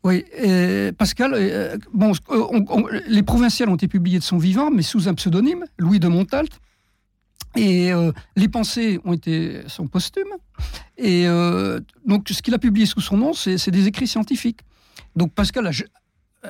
Oui, 0.03 0.25
Pascal, 0.97 1.33
euh, 1.35 1.77
bon, 1.93 2.13
les 3.07 3.23
provinciales 3.23 3.69
ont 3.69 3.75
été 3.75 3.89
publiées 3.89 4.19
de 4.19 4.25
son 4.25 4.39
vivant, 4.39 4.71
mais 4.71 4.83
sous 4.83 5.09
un 5.09 5.15
pseudonyme, 5.15 5.65
Louis 5.79 6.01
de 6.01 6.09
Montalt. 6.09 6.61
Et 7.57 7.93
euh, 7.93 8.13
les 8.37 8.49
pensées 8.49 9.01
ont 9.05 9.13
été 9.13 9.63
sont 9.67 9.87
posthumes. 9.87 10.35
Et 10.99 11.27
donc, 12.07 12.29
ce 12.29 12.43
qu'il 12.43 12.55
a 12.55 12.59
publié 12.59 12.87
sous 12.87 13.01
son 13.01 13.17
nom, 13.17 13.33
c'est 13.33 13.71
des 13.71 13.87
écrits 13.87 14.07
scientifiques. 14.07 14.61
Donc 15.17 15.33
Pascal 15.33 15.67
a, 15.67 15.71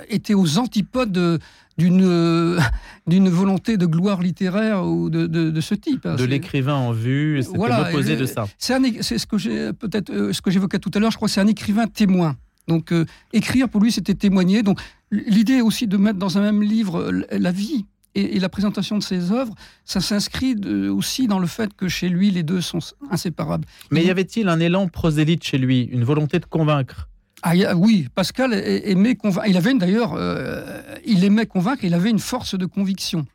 était 0.09 0.35
aux 0.35 0.59
antipodes 0.59 1.41
d'une 1.79 2.59
d'une 3.07 3.29
volonté 3.29 3.77
de 3.77 3.87
gloire 3.87 4.21
littéraire 4.21 4.85
ou 4.85 5.09
de, 5.09 5.27
de, 5.27 5.61
ce 5.61 5.75
type. 5.75 6.07
De 6.07 6.25
l'écrivain 6.25 6.75
en 6.75 6.93
vue, 6.93 7.43
c'est 7.43 7.57
voilà, 7.57 7.85
l'opposé 7.85 8.17
de 8.17 8.27
ça. 8.27 8.47
C'est 8.59 9.19
ce 9.19 9.27
que 9.27 9.39
j'ai 9.39 9.73
peut-être 9.73 10.11
euh, 10.11 10.33
ce 10.33 10.43
que 10.43 10.51
j'évoquais 10.51 10.79
tout 10.79 10.91
à 10.95 10.99
l'heure. 10.99 11.11
Je 11.11 11.17
crois 11.17 11.29
que 11.29 11.33
c'est 11.33 11.41
un 11.41 11.47
écrivain 11.47 11.87
témoin. 11.87 12.37
Donc 12.69 12.93
écrire 13.33 13.69
pour 13.69 13.81
lui, 13.81 13.91
c'était 13.91 14.15
témoigner. 14.15 14.63
Donc 14.63 14.81
l'idée 15.11 15.61
aussi 15.61 15.87
de 15.87 15.97
mettre 15.97 16.19
dans 16.19 16.39
un 16.39 16.41
même 16.41 16.63
livre 16.63 17.11
la 17.31 17.51
vie 17.51 17.87
et, 18.15 18.41
la 18.41 18.49
présentation 18.49 18.99
de 18.99 19.03
ses 19.03 19.33
œuvres, 19.33 19.55
ça 19.85 20.01
s'inscrit 20.01 20.57
aussi 20.89 21.27
dans 21.27 21.39
le 21.39 21.47
fait 21.47 21.75
que 21.75 21.89
chez 21.89 22.09
lui, 22.09 22.31
les 22.31 22.43
deux 22.43 22.61
sont 22.61 22.81
inséparables. 23.11 23.67
Mais 23.91 24.05
y 24.05 24.11
avait-il 24.11 24.49
un 24.49 24.59
élan 24.59 24.89
prosélyte 24.89 25.45
chez 25.45 25.59
lui, 25.59 25.83
une 25.85 26.05
volonté 26.05 26.39
de 26.39 26.47
convaincre? 26.47 27.09
Ah, 27.43 27.55
oui, 27.75 28.09
Pascal 28.15 28.53
aimait 28.53 29.15
convaincre. 29.15 29.49
Il 29.49 29.57
avait 29.57 29.73
d'ailleurs, 29.75 30.15
euh, 30.15 30.83
il 31.07 31.25
aimait 31.25 31.47
convaincre. 31.47 31.85
Il 31.85 31.95
avait 31.95 32.11
une 32.11 32.19
force 32.19 32.57
de 32.57 32.67
conviction. 32.67 33.27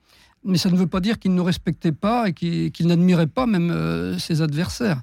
Mais 0.43 0.57
ça 0.59 0.69
ne 0.69 0.75
veut 0.75 0.87
pas 0.87 0.99
dire 0.99 1.17
qu'il 1.17 1.33
ne 1.33 1.41
respectait 1.41 1.91
pas 1.91 2.29
et 2.29 2.33
qu'il 2.33 2.87
n'admirait 2.87 3.27
pas 3.27 3.47
même 3.47 3.71
euh, 3.71 4.17
ses 4.19 4.43
adversaires. 4.43 5.01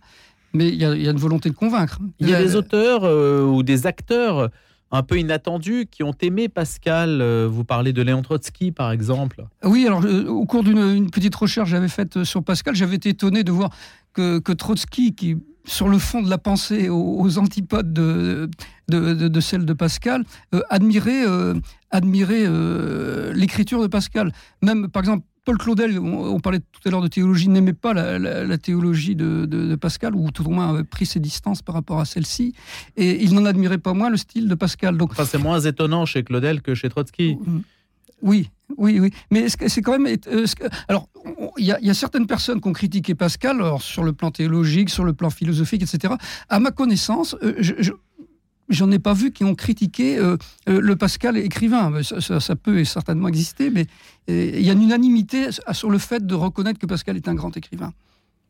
Mais 0.52 0.69
il 0.69 0.76
y, 0.76 0.85
a, 0.85 0.93
une 0.93 1.17
volonté 1.17 1.49
de 1.49 1.55
convaincre. 1.55 1.99
Il 2.21 2.29
y 2.29 2.35
a 2.35 2.41
des 2.41 2.55
auteurs 2.55 3.05
euh, 3.05 3.43
ou 3.43 3.62
des 3.62 3.87
acteurs 3.87 4.50
un 4.92 5.02
peu 5.02 5.18
inattendus 5.18 5.87
qui 5.90 6.02
ont 6.02 6.14
aimé 6.20 6.49
Pascal. 6.49 7.22
Vous 7.46 7.64
parlez 7.64 7.92
de 7.92 8.02
Léon 8.02 8.22
Trotsky, 8.22 8.72
par 8.72 8.92
exemple. 8.92 9.44
Oui, 9.64 9.87
alors 9.87 10.04
au 10.28 10.46
cours 10.46 10.62
d'une 10.62 11.11
petite 11.11 11.34
recherche 11.34 11.70
que 11.70 11.76
j'avais 11.76 11.88
faite 11.88 12.25
sur 12.25 12.44
Pascal, 12.44 12.75
j'avais 12.75 12.96
été 12.96 13.08
étonné 13.08 13.42
de 13.42 13.50
voir 13.50 13.70
que, 14.12 14.38
que 14.38 14.52
Trotsky, 14.52 15.14
qui 15.14 15.37
sur 15.64 15.88
le 15.88 15.99
fond 15.99 16.22
de 16.22 16.30
la 16.30 16.38
pensée, 16.38 16.88
aux, 16.88 17.38
antipodes 17.38 17.92
de, 17.92 18.49
de, 18.88 19.40
celle 19.40 19.64
de 19.64 19.72
Pascal, 19.72 20.25
euh, 20.54 20.61
euh, 20.72 21.54
euh, 21.94 23.32
l'écriture 23.34 23.82
de 23.82 23.87
Pascal. 23.87 24.32
Même, 24.62 24.88
par 24.88 25.02
exemple, 25.02 25.25
Paul 25.44 25.58
Claudel, 25.58 25.99
on, 25.99 26.38
parlait 26.38 26.61
tout 26.61 26.80
à 26.87 26.90
l'heure 26.90 27.02
de 27.02 27.08
théologie, 27.08 27.49
n'aimait 27.49 27.72
pas 27.72 27.94
la, 27.94 28.58
théologie 28.58 29.16
de, 29.16 29.75
Pascal, 29.76 30.14
ou 30.14 30.30
tout 30.30 30.46
au 30.46 30.50
moins 30.50 30.70
avait 30.70 30.84
pris 30.84 31.04
ses 31.04 31.18
distances 31.18 31.62
par 31.62 31.75
rapport 31.75 31.99
à 31.99 32.04
celle-ci, 32.04 32.54
et 32.96 33.22
il 33.22 33.34
n'en 33.34 33.44
admirait 33.44 33.78
pas 33.78 33.92
moins 33.92 34.08
le 34.08 34.16
style 34.16 34.49
de 34.49 34.54
Pascal. 34.54 34.96
Donc, 34.96 35.12
c'est 35.25 35.38
moins 35.38 35.61
étonnant 35.61 36.06
chez 36.06 36.22
Claudel 36.22 36.62
que 36.62 36.75
chez 36.75 36.88
Trotsky. 36.88 37.38
Oui, 38.22 38.50
oui, 38.76 39.00
oui. 39.00 39.12
Mais 39.32 39.49
c'est 39.49 39.82
quand 39.82 39.99
même. 39.99 40.16
Euh, 40.28 40.46
alors, 40.87 41.08
il 41.58 41.66
y, 41.66 41.90
a 41.90 41.94
certaines 41.94 42.28
personnes 42.28 42.61
qui 42.61 42.68
ont 42.68 42.72
critiqué 42.72 43.16
Pascal 43.16 43.61
sur 43.80 44.04
le 44.04 44.12
plan 44.12 44.30
théologique, 44.30 44.90
sur 44.90 45.04
le 45.04 45.12
plan 45.12 45.28
philosophique, 45.28 45.82
etc. 45.82 46.14
À 46.49 46.61
ma 46.61 46.70
connaissance, 46.70 47.37
euh, 47.42 47.54
je, 47.58 47.92
j'en 48.69 48.90
ai 48.90 48.99
pas 48.99 49.14
vu 49.14 49.33
qui 49.33 49.45
ont 49.45 49.54
critiqué 49.54 50.19
euh, 50.19 50.37
le 50.66 50.97
Pascal 50.97 51.37
écrivain. 51.37 52.02
Ça, 52.02 52.57
peut 52.57 52.85
certainement 52.85 53.28
exister, 53.28 53.71
mais 53.71 53.87
il 54.28 54.62
y 54.62 54.71
a 54.71 54.73
une 54.73 54.83
unanimité 54.83 55.49
sur 55.73 55.90
le 55.90 55.99
fait 55.99 56.26
de 56.26 56.35
reconnaître 56.35 56.78
que 56.78 56.87
Pascal 56.87 57.16
est 57.16 57.28
un 57.28 57.35
grand 57.35 57.57
écrivain 57.57 57.92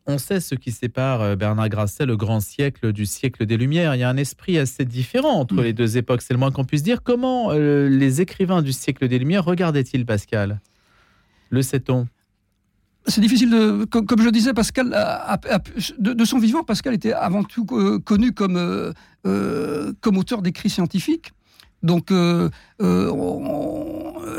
on 0.07 0.19
sait 0.19 0.41
ce 0.41 0.55
qui 0.55 0.73
sépare 0.73 1.21
euh, 1.23 1.37
Bernard 1.37 1.69
Grasset, 1.69 2.07
le 2.07 2.17
grand 2.17 2.41
siècle, 2.41 2.93
du 2.93 3.07
siècle 3.07 3.47
des 3.47 3.57
Lumières. 3.57 3.95
Il 3.95 3.99
y 3.99 4.03
a 4.03 4.09
un 4.09 4.17
esprit 4.17 4.59
assez 4.59 4.85
différent 4.85 5.39
entre 5.39 5.55
mm. 5.55 5.63
les 5.63 5.73
deux 5.73 5.97
époques, 5.97 6.23
c'est 6.23 6.35
le 6.35 6.39
moins 6.39 6.51
qu'on 6.51 6.65
puisse 6.65 6.83
dire. 6.83 7.03
Comment 7.03 7.51
euh, 7.53 7.89
les 7.89 8.21
écrivains 8.21 8.63
du 8.63 8.73
siècle 8.73 9.09
des 9.09 9.19
Lumières 9.19 9.45
regardaient-ils 9.45 10.05
Pascal? 10.05 10.61
Le 11.51 11.63
sait-on? 11.63 12.09
C'est 13.07 13.21
difficile 13.21 13.51
de, 13.51 13.85
comme, 13.85 14.23
je 14.23 14.31
disais, 14.31 14.53
Pascal, 14.53 14.91
de, 15.99 16.25
son 16.25 16.39
vivant, 16.39 16.63
Pascal 16.63 16.95
était 16.95 17.13
avant 17.13 17.45
tout 17.45 17.67
euh, 17.73 17.99
connu 17.99 18.33
comme, 18.33 18.93
comme 19.23 20.19
auteur 20.19 20.43
d'écrits 20.43 20.71
scientifiques. 20.71 21.33
Donc, 21.83 22.13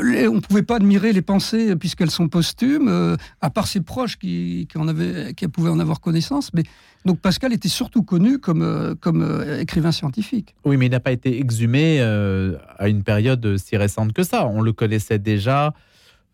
on 0.02 0.34
ne 0.34 0.40
pouvait 0.40 0.62
pas 0.62 0.76
admirer 0.76 1.12
les 1.12 1.22
pensées 1.22 1.76
puisqu'elles 1.76 2.10
sont 2.10 2.28
posthumes, 2.28 2.88
euh, 2.88 3.16
à 3.40 3.50
part 3.50 3.66
ses 3.66 3.80
proches 3.80 4.16
qui, 4.18 4.66
qui, 4.70 4.78
en 4.78 4.88
avaient, 4.88 5.34
qui 5.34 5.46
pouvaient 5.48 5.70
en 5.70 5.78
avoir 5.78 6.00
connaissance. 6.00 6.52
Mais 6.54 6.62
donc 7.04 7.20
Pascal 7.20 7.52
était 7.52 7.68
surtout 7.68 8.02
connu 8.02 8.38
comme, 8.38 8.62
euh, 8.62 8.94
comme 8.98 9.22
euh, 9.22 9.60
écrivain 9.60 9.92
scientifique. 9.92 10.54
Oui, 10.64 10.76
mais 10.76 10.86
il 10.86 10.90
n'a 10.90 11.00
pas 11.00 11.12
été 11.12 11.38
exhumé 11.38 12.00
à 12.00 12.88
une 12.88 13.02
période 13.02 13.56
si 13.56 13.76
récente 13.76 14.12
que 14.12 14.22
ça. 14.22 14.46
On 14.46 14.62
le 14.62 14.72
connaissait 14.72 15.18
déjà. 15.18 15.74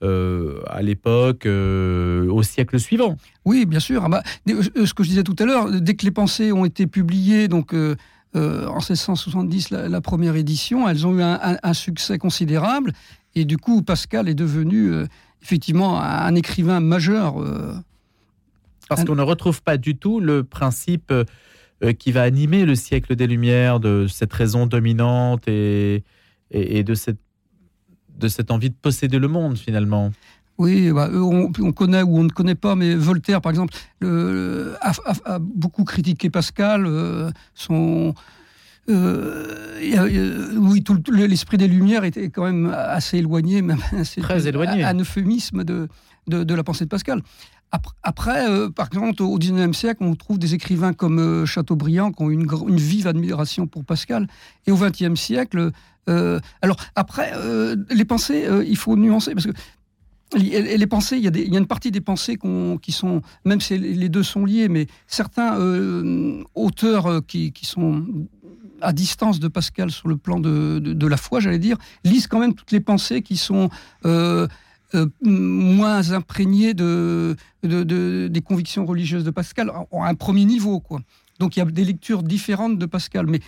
À 0.02 0.82
l'époque, 0.82 1.46
au 1.46 2.42
siècle 2.42 2.78
suivant. 2.78 3.16
Oui, 3.44 3.66
bien 3.66 3.80
sûr. 3.80 4.02
Ah 4.04 4.08
bah, 4.08 4.22
ce 4.46 4.94
que 4.94 5.02
je 5.02 5.08
disais 5.08 5.22
tout 5.22 5.36
à 5.38 5.44
l'heure, 5.44 5.70
dès 5.70 5.94
que 5.94 6.04
les 6.04 6.10
pensées 6.10 6.52
ont 6.52 6.64
été 6.64 6.86
publiées, 6.86 7.48
donc 7.48 7.74
en 8.34 8.76
1670, 8.76 9.70
la, 9.70 10.00
première 10.00 10.36
édition, 10.36 10.88
elles 10.88 11.06
ont 11.06 11.18
eu 11.18 11.22
un 11.22 11.74
succès 11.74 12.18
considérable. 12.18 12.92
Et 13.34 13.44
du 13.44 13.56
coup, 13.56 13.82
Pascal 13.82 14.28
est 14.28 14.34
devenu 14.34 14.92
euh, 14.92 15.06
effectivement 15.42 16.00
un 16.00 16.34
écrivain 16.34 16.80
majeur. 16.80 17.40
Euh, 17.40 17.74
Parce 18.88 19.04
qu'on 19.04 19.14
ne 19.14 19.22
retrouve 19.22 19.62
pas 19.62 19.76
du 19.76 19.96
tout 19.96 20.20
le 20.20 20.42
principe 20.42 21.12
euh, 21.12 21.92
qui 21.92 22.12
va 22.12 22.22
animer 22.22 22.64
le 22.64 22.74
siècle 22.74 23.14
des 23.14 23.26
Lumières, 23.26 23.80
de 23.80 24.06
cette 24.08 24.32
raison 24.32 24.66
dominante 24.66 25.46
et, 25.46 26.04
et, 26.50 26.82
de, 26.82 26.94
cette, 26.94 27.20
de 28.20 28.28
cette 28.28 28.50
envie 28.50 28.70
de 28.70 28.74
posséder 28.80 29.18
le 29.18 29.28
monde 29.28 29.58
finalement. 29.58 30.12
Oui, 30.58 30.90
bah, 30.92 31.08
on, 31.12 31.50
connaît 31.72 32.02
ou 32.02 32.18
on 32.18 32.24
ne 32.24 32.28
connaît 32.28 32.54
pas, 32.54 32.74
mais 32.74 32.94
Voltaire, 32.94 33.40
par 33.40 33.50
exemple, 33.50 33.74
a, 34.02 35.38
beaucoup 35.38 35.84
critiqué 35.84 36.28
Pascal. 36.28 37.32
son, 37.54 38.14
euh, 38.90 40.52
oui, 40.56 40.82
tout 40.82 41.00
l'esprit 41.10 41.56
des 41.56 41.68
Lumières 41.68 42.04
était 42.04 42.30
quand 42.30 42.44
même 42.44 42.74
assez 42.74 43.18
éloigné, 43.18 43.62
même 43.62 43.80
très 44.20 44.46
éloigné, 44.46 44.84
un 44.84 44.98
euphémisme 44.98 45.64
de, 45.64 45.88
de, 46.26 46.54
la 46.54 46.64
pensée 46.64 46.84
de 46.84 46.90
Pascal. 46.90 47.22
Après, 48.02 48.50
euh, 48.50 48.68
par 48.68 48.88
exemple, 48.88 49.22
au 49.22 49.38
XIXe 49.38 49.76
siècle, 49.76 50.02
on 50.02 50.16
trouve 50.16 50.40
des 50.40 50.54
écrivains 50.54 50.92
comme 50.92 51.20
euh, 51.20 51.46
Chateaubriand 51.46 52.10
qui 52.10 52.22
ont 52.22 52.30
une, 52.30 52.48
une, 52.66 52.76
vive 52.76 53.06
admiration 53.06 53.68
pour 53.68 53.84
Pascal. 53.84 54.26
Et 54.66 54.72
au 54.72 54.76
XXe 54.76 55.14
siècle, 55.14 55.70
alors 56.06 56.76
après, 56.96 57.32
les 57.90 58.04
pensées, 58.04 58.48
il 58.66 58.76
faut 58.76 58.96
nuancer 58.96 59.32
parce 59.32 59.46
que 59.46 59.52
les 60.36 60.86
pensées, 60.86 61.16
il 61.16 61.24
y, 61.24 61.56
a 61.56 61.58
une 61.58 61.66
partie 61.66 61.90
des 61.90 62.00
pensées 62.00 62.38
qui 62.82 62.92
sont, 62.92 63.22
même 63.44 63.60
si 63.60 63.78
les 63.78 64.08
deux 64.08 64.22
sont 64.22 64.44
liés, 64.44 64.68
mais 64.68 64.86
certains 65.06 65.56
auteurs 66.54 67.24
qui, 67.26 67.52
sont 67.62 68.04
à 68.80 68.92
distance 68.92 69.40
de 69.40 69.48
Pascal 69.48 69.90
sur 69.90 70.08
le 70.08 70.16
plan 70.16 70.40
de, 70.40 71.06
la 71.06 71.16
foi, 71.16 71.40
j'allais 71.40 71.58
dire, 71.58 71.76
lisent 72.04 72.26
quand 72.26 72.38
même 72.38 72.54
toutes 72.54 72.72
les 72.72 72.80
pensées 72.80 73.22
qui 73.22 73.36
sont 73.36 73.70
euh, 74.04 74.46
euh, 74.94 75.06
moins 75.22 76.12
imprégnées 76.12 76.74
de, 76.74 77.36
des 77.62 78.40
convictions 78.40 78.86
religieuses 78.86 79.24
de 79.24 79.30
Pascal, 79.30 79.70
à 79.70 80.08
un 80.08 80.14
premier 80.14 80.44
niveau. 80.44 80.80
Quoi. 80.80 81.00
Donc 81.38 81.56
il 81.56 81.60
y 81.60 81.62
a 81.62 81.66
des 81.66 81.84
lectures 81.84 82.22
différentes 82.22 82.78
de 82.78 82.86
Pascal, 82.86 83.26
mais 83.26 83.40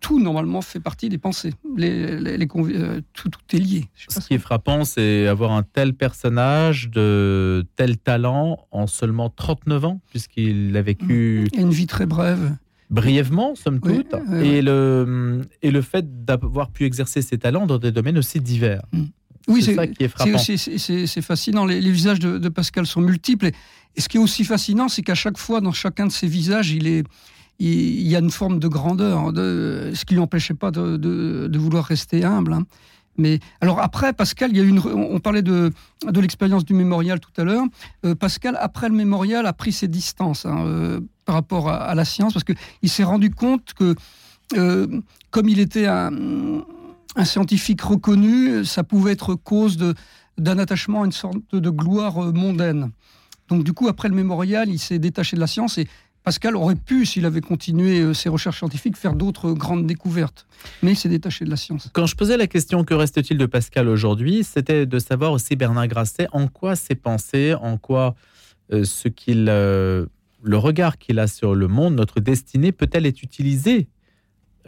tout 0.00 0.18
normalement 0.18 0.62
fait 0.62 0.80
partie 0.80 1.08
des 1.08 1.18
pensées. 1.18 1.52
Les, 1.76 2.02
euh, 2.02 3.00
tout, 3.12 3.30
est 3.52 3.58
lié. 3.58 3.84
Ce 4.08 4.20
qui 4.20 4.34
est 4.34 4.38
frappant, 4.38 4.84
c'est 4.84 5.26
avoir 5.26 5.52
un 5.52 5.62
tel 5.62 5.94
personnage 5.94 6.90
de 6.90 7.66
tel 7.76 7.98
talent 7.98 8.66
en 8.70 8.86
seulement 8.86 9.30
39 9.30 9.84
ans, 9.84 10.00
puisqu'il 10.08 10.76
a 10.76 10.82
vécu... 10.82 11.48
Une 11.56 11.70
vie 11.70 11.86
très 11.86 12.06
brève 12.06 12.56
brièvement, 12.90 13.54
somme 13.54 13.78
toute, 13.78 14.14
et, 14.42 14.62
le, 14.62 15.42
et 15.62 15.70
le 15.70 15.80
fait 15.80 16.24
d'avoir 16.24 16.72
pu 16.72 16.84
exercer 16.86 17.22
ses 17.22 17.38
talents 17.38 17.64
dans 17.64 17.78
des 17.78 17.92
domaines 17.92 18.18
aussi 18.18 18.40
divers. 18.40 18.82
Mm. 18.92 19.04
Oui, 19.48 19.62
c'est 19.62 19.74
ça 19.74 19.86
qui 19.86 20.04
est 20.04 20.08
frappant. 20.08 20.38
C'est 20.38 21.22
fascinant. 21.22 21.64
Les, 21.64 21.80
visages 21.90 22.18
de, 22.18 22.48
Pascal 22.48 22.86
sont 22.86 23.00
multiples. 23.00 23.46
Et, 23.96 24.00
ce 24.00 24.08
qui 24.08 24.16
est 24.16 24.20
aussi 24.20 24.44
fascinant, 24.44 24.88
c'est 24.88 25.02
qu'à 25.02 25.14
chaque 25.14 25.38
fois, 25.38 25.60
dans 25.60 25.72
chacun 25.72 26.06
de 26.06 26.12
ces 26.12 26.26
visages, 26.26 26.70
il 26.70 26.86
est, 26.86 27.04
il, 27.60 28.08
y 28.08 28.16
a 28.16 28.18
une 28.18 28.30
forme 28.30 28.58
de 28.58 28.68
grandeur, 28.68 29.32
de, 29.32 29.92
ce 29.94 30.04
qui 30.04 30.14
lui 30.14 30.20
empêchait 30.20 30.54
pas 30.54 30.70
de, 30.70 30.96
de, 30.96 31.58
vouloir 31.58 31.84
rester 31.84 32.24
humble. 32.24 32.54
Hein. 32.54 32.64
Mais 33.18 33.38
alors 33.60 33.80
après, 33.80 34.12
Pascal, 34.12 34.50
il 34.50 34.56
y 34.56 34.60
a 34.60 34.64
une, 34.64 34.78
on 34.78 35.20
parlait 35.20 35.42
de, 35.42 35.72
de 36.06 36.20
l'expérience 36.20 36.64
du 36.64 36.72
mémorial 36.72 37.20
tout 37.20 37.32
à 37.36 37.44
l'heure. 37.44 37.64
Euh, 38.06 38.14
Pascal, 38.14 38.56
après 38.58 38.88
le 38.88 38.94
mémorial, 38.94 39.46
a 39.46 39.52
pris 39.52 39.72
ses 39.72 39.88
distances. 39.88 40.46
Hein, 40.46 40.64
euh, 40.64 41.00
par 41.26 41.34
rapport 41.36 41.68
à, 41.68 41.94
la 41.94 42.04
science, 42.04 42.32
parce 42.32 42.44
qu'il 42.44 42.90
s'est 42.90 43.04
rendu 43.04 43.30
compte 43.30 43.72
que, 43.74 43.94
euh, 44.56 45.00
comme 45.30 45.48
il 45.48 45.60
était 45.60 45.86
un, 45.86 46.10
scientifique 47.22 47.82
reconnu, 47.82 48.64
ça 48.64 48.82
pouvait 48.82 49.12
être 49.12 49.36
cause 49.36 49.76
d'un 50.38 50.58
attachement 50.58 51.02
à 51.02 51.06
une 51.06 51.12
sorte 51.12 51.54
de 51.54 51.70
gloire 51.70 52.32
mondaine. 52.32 52.90
Donc 53.48 53.62
du 53.62 53.72
coup, 53.72 53.86
après 53.86 54.08
le 54.08 54.16
mémorial, 54.16 54.68
il 54.70 54.78
s'est 54.80 54.98
détaché 54.98 55.36
de 55.36 55.40
la 55.40 55.46
science 55.46 55.78
Pascal 56.22 56.56
aurait 56.56 56.74
pu, 56.74 57.06
s'il 57.06 57.24
avait 57.24 57.40
continué 57.40 58.00
euh, 58.00 58.14
ses 58.14 58.28
recherches 58.28 58.58
scientifiques, 58.58 58.96
faire 58.96 59.14
d'autres 59.14 59.52
grandes 59.52 59.86
découvertes. 59.86 60.46
Mais 60.82 60.92
il 60.92 60.96
s'est 60.96 61.08
détaché 61.08 61.44
de 61.44 61.50
la 61.50 61.56
science. 61.56 61.88
Quand 61.92 62.06
je 62.06 62.14
posais 62.14 62.36
la 62.36 62.46
question 62.46 62.84
que 62.84 62.94
reste-t-il 62.94 63.38
de 63.38 63.46
Pascal 63.46 63.88
aujourd'hui, 63.88 64.44
c'était 64.44 64.86
de 64.86 64.98
savoir 64.98 65.32
aussi 65.32 65.56
Bernard 65.56 65.88
Grasset 65.88 66.28
en 66.32 66.48
quoi 66.48 66.76
ses 66.76 66.94
pensées, 66.94 67.54
en 67.54 67.78
quoi 67.78 68.14
ce 68.70 69.08
qu'il 69.08 69.50
le 70.42 70.56
regard 70.56 70.98
qu'il 70.98 71.18
a 71.18 71.26
sur 71.26 71.54
le 71.54 71.68
monde, 71.68 71.94
notre 71.94 72.20
destinée, 72.20 72.72
peut-elle 72.72 73.06
être 73.06 73.22
utilisée 73.22 73.88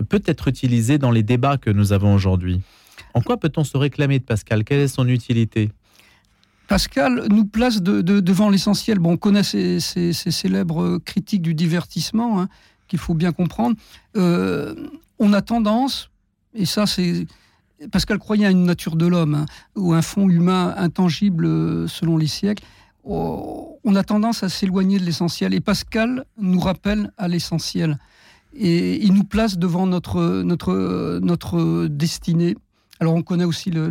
Peut 0.09 0.23
être 0.27 0.49
utilisée 0.49 0.99
dans 0.99 1.11
les 1.11 1.23
débats 1.23 1.59
que 1.59 1.71
nous 1.71 1.93
avons 1.93 2.15
aujourd'hui? 2.15 2.63
En 3.15 3.21
quoi 3.21 3.37
peut-on 3.37 3.63
se 3.63 3.77
réclamer 3.77 4.19
de 4.19 4.25
Pascal? 4.25 4.65
Quelle 4.65 4.81
est 4.81 4.89
son 4.89 5.07
utilité? 5.07 5.71
Pascal 6.73 7.27
nous 7.29 7.45
place 7.45 7.83
devant 7.83 8.49
l'essentiel. 8.49 8.99
Bon, 8.99 9.13
on 9.13 9.17
connaît 9.19 9.43
ces, 9.43 9.79
célèbres 9.79 10.97
critiques 11.05 11.43
du 11.43 11.53
divertissement, 11.53 12.41
hein, 12.41 12.49
qu'il 12.89 12.99
faut 12.99 13.13
bien 13.13 13.31
comprendre. 13.31 13.77
Euh, 14.17 14.75
on 15.19 15.35
a 15.35 15.43
tendance, 15.43 16.09
et 16.55 16.65
ça 16.65 16.87
c'est 16.87 17.27
Pascal 17.91 18.19
croyait 18.19 18.47
à 18.47 18.51
une 18.51 18.65
nature 18.65 18.97
de 18.97 19.07
l'homme, 19.07 19.35
hein, 19.35 19.47
ou 19.77 19.93
un 19.93 20.01
fond 20.01 20.31
humain 20.31 20.73
intangible 20.79 21.45
euh, 21.45 21.87
selon 21.89 22.17
les 22.17 22.27
siècles, 22.27 22.65
oh, 23.05 23.79
on 23.85 23.95
a 23.95 24.03
tendance 24.03 24.43
à 24.43 24.49
s'éloigner 24.49 24.99
de 24.99 25.05
l'essentiel. 25.05 25.53
Et 25.53 25.61
Pascal 25.61 26.25
nous 26.39 26.61
rappelle 26.61 27.13
à 27.19 27.29
l'essentiel. 27.29 27.99
Et 28.55 29.05
il 29.05 29.13
nous 29.13 29.25
place 29.25 29.59
devant 29.59 29.87
notre, 29.87 30.47
destinée. 31.89 32.57
Alors 33.03 33.17
on 33.17 33.23
connaît 33.23 33.45
aussi 33.45 33.73
le, 33.73 33.89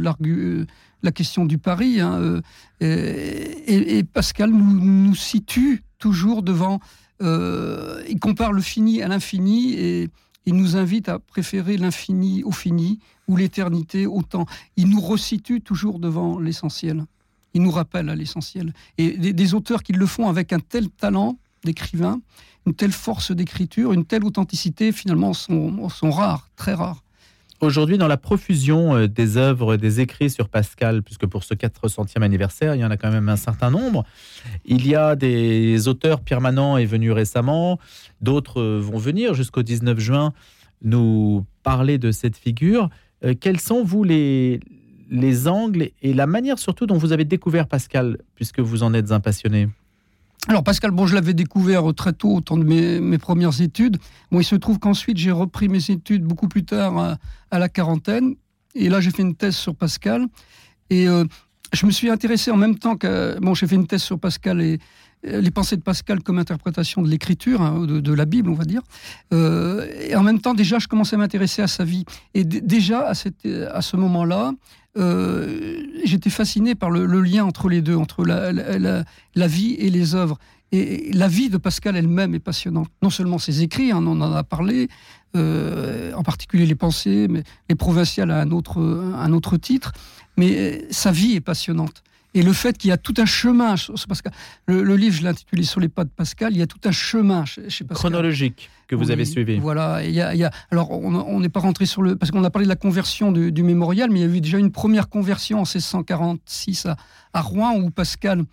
la 1.04 1.12
question 1.12 1.44
du 1.44 1.58
pari. 1.58 2.00
Hein, 2.00 2.42
euh, 2.82 3.54
et, 3.68 4.04
Pascal 4.06 4.52
nous, 4.52 5.16
situe 5.16 5.84
toujours 6.00 6.44
devant... 6.44 6.80
Euh, 7.22 8.02
il 8.08 8.20
compare 8.20 8.54
le 8.54 8.62
fini 8.62 9.02
à 9.02 9.10
l'infini 9.10 9.74
et 9.74 10.10
il 10.46 10.56
nous 10.56 10.78
invite 10.78 11.10
à 11.10 11.20
préférer 11.20 11.76
l'infini 11.76 12.42
au 12.46 12.54
fini 12.54 13.00
ou 13.28 13.36
l'éternité 13.36 14.06
au 14.06 14.22
temps. 14.22 14.46
Il 14.78 14.88
nous 14.88 15.02
resitue 15.02 15.60
toujours 15.60 16.00
devant 16.00 16.40
l'essentiel. 16.40 17.04
Il 17.54 17.64
nous 17.64 17.72
rappelle 17.72 18.08
à 18.08 18.16
l'essentiel. 18.16 18.74
Et 18.98 19.18
des, 19.18 19.54
auteurs 19.54 19.84
qui 19.84 19.92
le 19.92 20.06
font 20.06 20.30
avec 20.30 20.54
un 20.54 20.62
tel 20.62 20.90
talent 20.90 21.38
d'écrivain, 21.66 22.22
une 22.66 22.76
telle 22.76 22.94
force 22.94 23.34
d'écriture, 23.34 23.92
une 23.92 24.06
telle 24.06 24.24
authenticité, 24.24 24.94
finalement, 24.94 25.34
sont 25.34 25.90
rares, 26.12 26.50
très 26.56 26.76
rares. 26.76 27.04
Aujourd'hui, 27.62 28.00
dans 28.00 28.08
la 28.08 28.18
profusion 28.18 28.96
euh, 28.96 29.08
des 29.08 29.38
œuvres, 29.38 29.78
des 29.78 30.00
écrits 30.00 30.32
sur 30.32 30.50
Pascal, 30.50 31.04
puisque 31.04 31.28
pour 31.28 31.44
ce 31.44 31.54
400e 31.54 32.24
anniversaire, 32.24 32.74
il 32.74 32.82
y 32.82 32.86
en 32.86 32.90
a 32.90 32.98
quand 32.98 33.12
même 33.12 33.30
un 33.30 33.36
certain 33.36 33.70
nombre, 33.70 34.04
il 34.66 34.88
y 34.88 34.96
a 34.96 35.16
des 35.16 35.88
auteurs, 35.88 36.22
permanents 36.22 36.78
est 36.78 36.86
venu 36.86 37.12
récemment, 37.12 37.78
d'autres 38.20 38.60
euh, 38.60 38.80
vont 38.80 38.98
venir 38.98 39.36
jusqu'au 39.36 39.62
19 39.62 40.00
juin 40.00 40.34
nous 40.82 41.46
parler 41.62 42.00
de 42.00 42.10
cette 42.10 42.36
figure. 42.36 42.90
Euh, 43.24 43.36
quels 43.40 43.60
sont, 43.60 43.84
vous, 43.84 44.04
les, 44.04 44.60
les 45.12 45.48
angles 45.48 45.92
et 46.02 46.16
la 46.16 46.26
manière 46.26 46.58
surtout 46.58 46.88
dont 46.88 46.98
vous 46.98 47.14
avez 47.14 47.26
découvert 47.26 47.68
Pascal, 47.68 48.18
puisque 48.34 48.60
vous 48.60 48.82
en 48.82 48.96
êtes 48.96 49.12
un 49.12 49.20
passionné? 49.20 49.68
Alors 50.48 50.64
Pascal, 50.64 50.92
bon, 50.92 51.06
je 51.06 51.14
l'avais 51.14 51.34
découvert 51.34 51.94
très 51.96 52.14
tôt, 52.14 52.36
au 52.36 52.42
temps 52.42 52.58
de 52.58 52.64
mes, 52.64 53.18
premières 53.20 53.62
études. 53.62 53.98
Bon, 54.32 54.40
il 54.40 54.44
se 54.44 54.56
trouve 54.56 54.80
qu'ensuite 54.80 55.18
j'ai 55.18 55.32
repris 55.32 55.70
mes 55.70 55.92
études 55.92 56.24
beaucoup 56.24 56.48
plus 56.48 56.66
tard 56.66 57.18
à, 57.52 57.60
la 57.60 57.70
quarantaine, 57.70 58.36
et 58.74 58.90
là 58.90 59.02
j'ai 59.02 59.12
fait 59.12 59.22
une 59.22 59.36
thèse 59.36 59.56
sur 59.56 59.76
Pascal. 59.76 60.28
Et 60.90 61.08
euh, 61.08 61.26
je 61.74 61.86
me 61.86 61.92
suis 61.92 62.10
intéressé 62.10 62.52
en 62.52 62.58
même 62.58 62.78
temps 62.78 62.98
que 62.98 63.38
bon, 63.40 63.54
j'ai 63.54 63.68
fait 63.68 63.76
une 63.76 63.88
thèse 63.88 64.02
sur 64.02 64.20
Pascal 64.20 64.62
et 64.62 64.74
euh, 64.74 64.78
les 65.24 65.52
pensées 65.52 65.78
de 65.78 65.82
Pascal 65.82 66.24
comme 66.24 66.40
interprétation 66.40 67.02
de 67.02 67.08
l'écriture, 67.08 67.62
hein, 67.62 67.86
de, 67.86 68.14
la 68.14 68.26
Bible, 68.26 68.50
on 68.50 68.56
va 68.56 68.66
dire. 68.66 68.82
Euh, 69.34 69.88
et 70.02 70.16
en 70.16 70.24
même 70.24 70.40
temps, 70.40 70.54
déjà, 70.54 70.80
je 70.80 70.88
commençais 70.88 71.16
à 71.16 71.20
m'intéresser 71.20 71.62
à 71.62 71.68
sa 71.68 71.84
vie. 71.84 72.06
Et 72.34 72.44
déjà, 72.44 73.08
à, 73.08 73.14
cette, 73.14 73.46
à 73.46 73.82
ce 73.82 73.98
moment-là, 73.98 74.54
euh, 74.98 75.84
j'étais 76.04 76.30
fasciné 76.30 76.76
par 76.76 76.90
le, 76.90 77.06
lien 77.22 77.46
entre 77.46 77.70
les 77.70 77.82
deux, 77.82 77.96
entre 77.96 78.26
la, 78.26 78.52
la, 78.52 79.48
vie 79.48 79.76
et 79.78 79.90
les 79.90 80.16
œuvres. 80.16 80.38
Et 80.74 81.12
la 81.14 81.28
vie 81.28 81.50
de 81.50 81.58
Pascal 81.58 81.96
elle-même 81.96 82.34
est 82.34 82.40
passionnante. 82.40 82.90
Non 83.02 83.10
seulement 83.10 83.38
ses 83.38 83.62
écrits, 83.62 83.92
hein, 83.92 84.04
on 84.06 84.22
en 84.22 84.34
a 84.34 84.44
parlé, 84.44 84.90
en 85.36 86.24
particulier 86.24 86.66
les 86.66 86.76
pensées, 86.76 87.28
mais 87.30 87.44
les 87.70 87.76
provinciales 87.76 88.32
à 88.32 88.42
un 88.42 88.52
autre, 88.52 88.80
un 88.82 89.34
autre 89.34 89.58
titre, 89.58 89.92
mais 90.38 90.88
sa 90.90 91.12
vie 91.12 91.36
est 91.36 91.42
passionnante. 91.42 92.04
Et 92.34 92.44
le 92.44 92.54
fait 92.54 92.78
qu'il 92.78 92.90
y 92.90 92.94
a 92.94 92.98
tout 92.98 93.14
un 93.18 93.26
chemin, 93.26 93.76
Pascal, 94.08 94.32
le, 94.66 94.96
livre, 94.96 95.16
je 95.16 95.22
l'ai 95.22 95.30
intitulé 95.30 95.64
Sur 95.64 95.82
les 95.82 95.90
pas 95.90 96.06
de 96.06 96.10
Pascal, 96.10 96.54
il 96.54 96.60
y 96.60 96.62
a 96.62 96.68
tout 96.68 96.80
un 96.86 96.92
chemin 96.92 97.44
chez, 97.46 97.62
Pascal. 97.62 97.96
Chronologique 97.96 98.70
que 98.88 98.96
vous 98.96 99.12
avez 99.12 99.26
suivi. 99.26 99.60
Voilà. 99.60 100.04
Il 100.04 100.12
y 100.12 100.22
a, 100.22 100.34
il 100.34 100.40
y 100.40 100.44
a, 100.44 100.52
alors, 100.70 100.92
on 100.92 101.40
n'est 101.40 101.50
pas 101.50 101.60
rentré 101.60 101.86
sur 101.86 102.02
le. 102.02 102.16
Parce 102.16 102.32
qu'on 102.32 102.44
a 102.44 102.50
parlé 102.50 102.66
de 102.66 102.70
la 102.70 102.76
conversion 102.76 103.32
du, 103.32 103.64
mémorial, 103.64 104.10
mais 104.12 104.22
il 104.22 104.30
y 104.30 104.32
a 104.32 104.36
eu 104.36 104.42
déjà 104.42 104.60
une 104.60 104.72
première 104.72 105.10
conversion 105.10 105.58
en 105.58 105.66
1646 105.66 106.86
à, 106.86 106.96
à 107.34 107.42
Rouen, 107.42 107.78
où 107.80 107.90
Pascal 107.90 108.44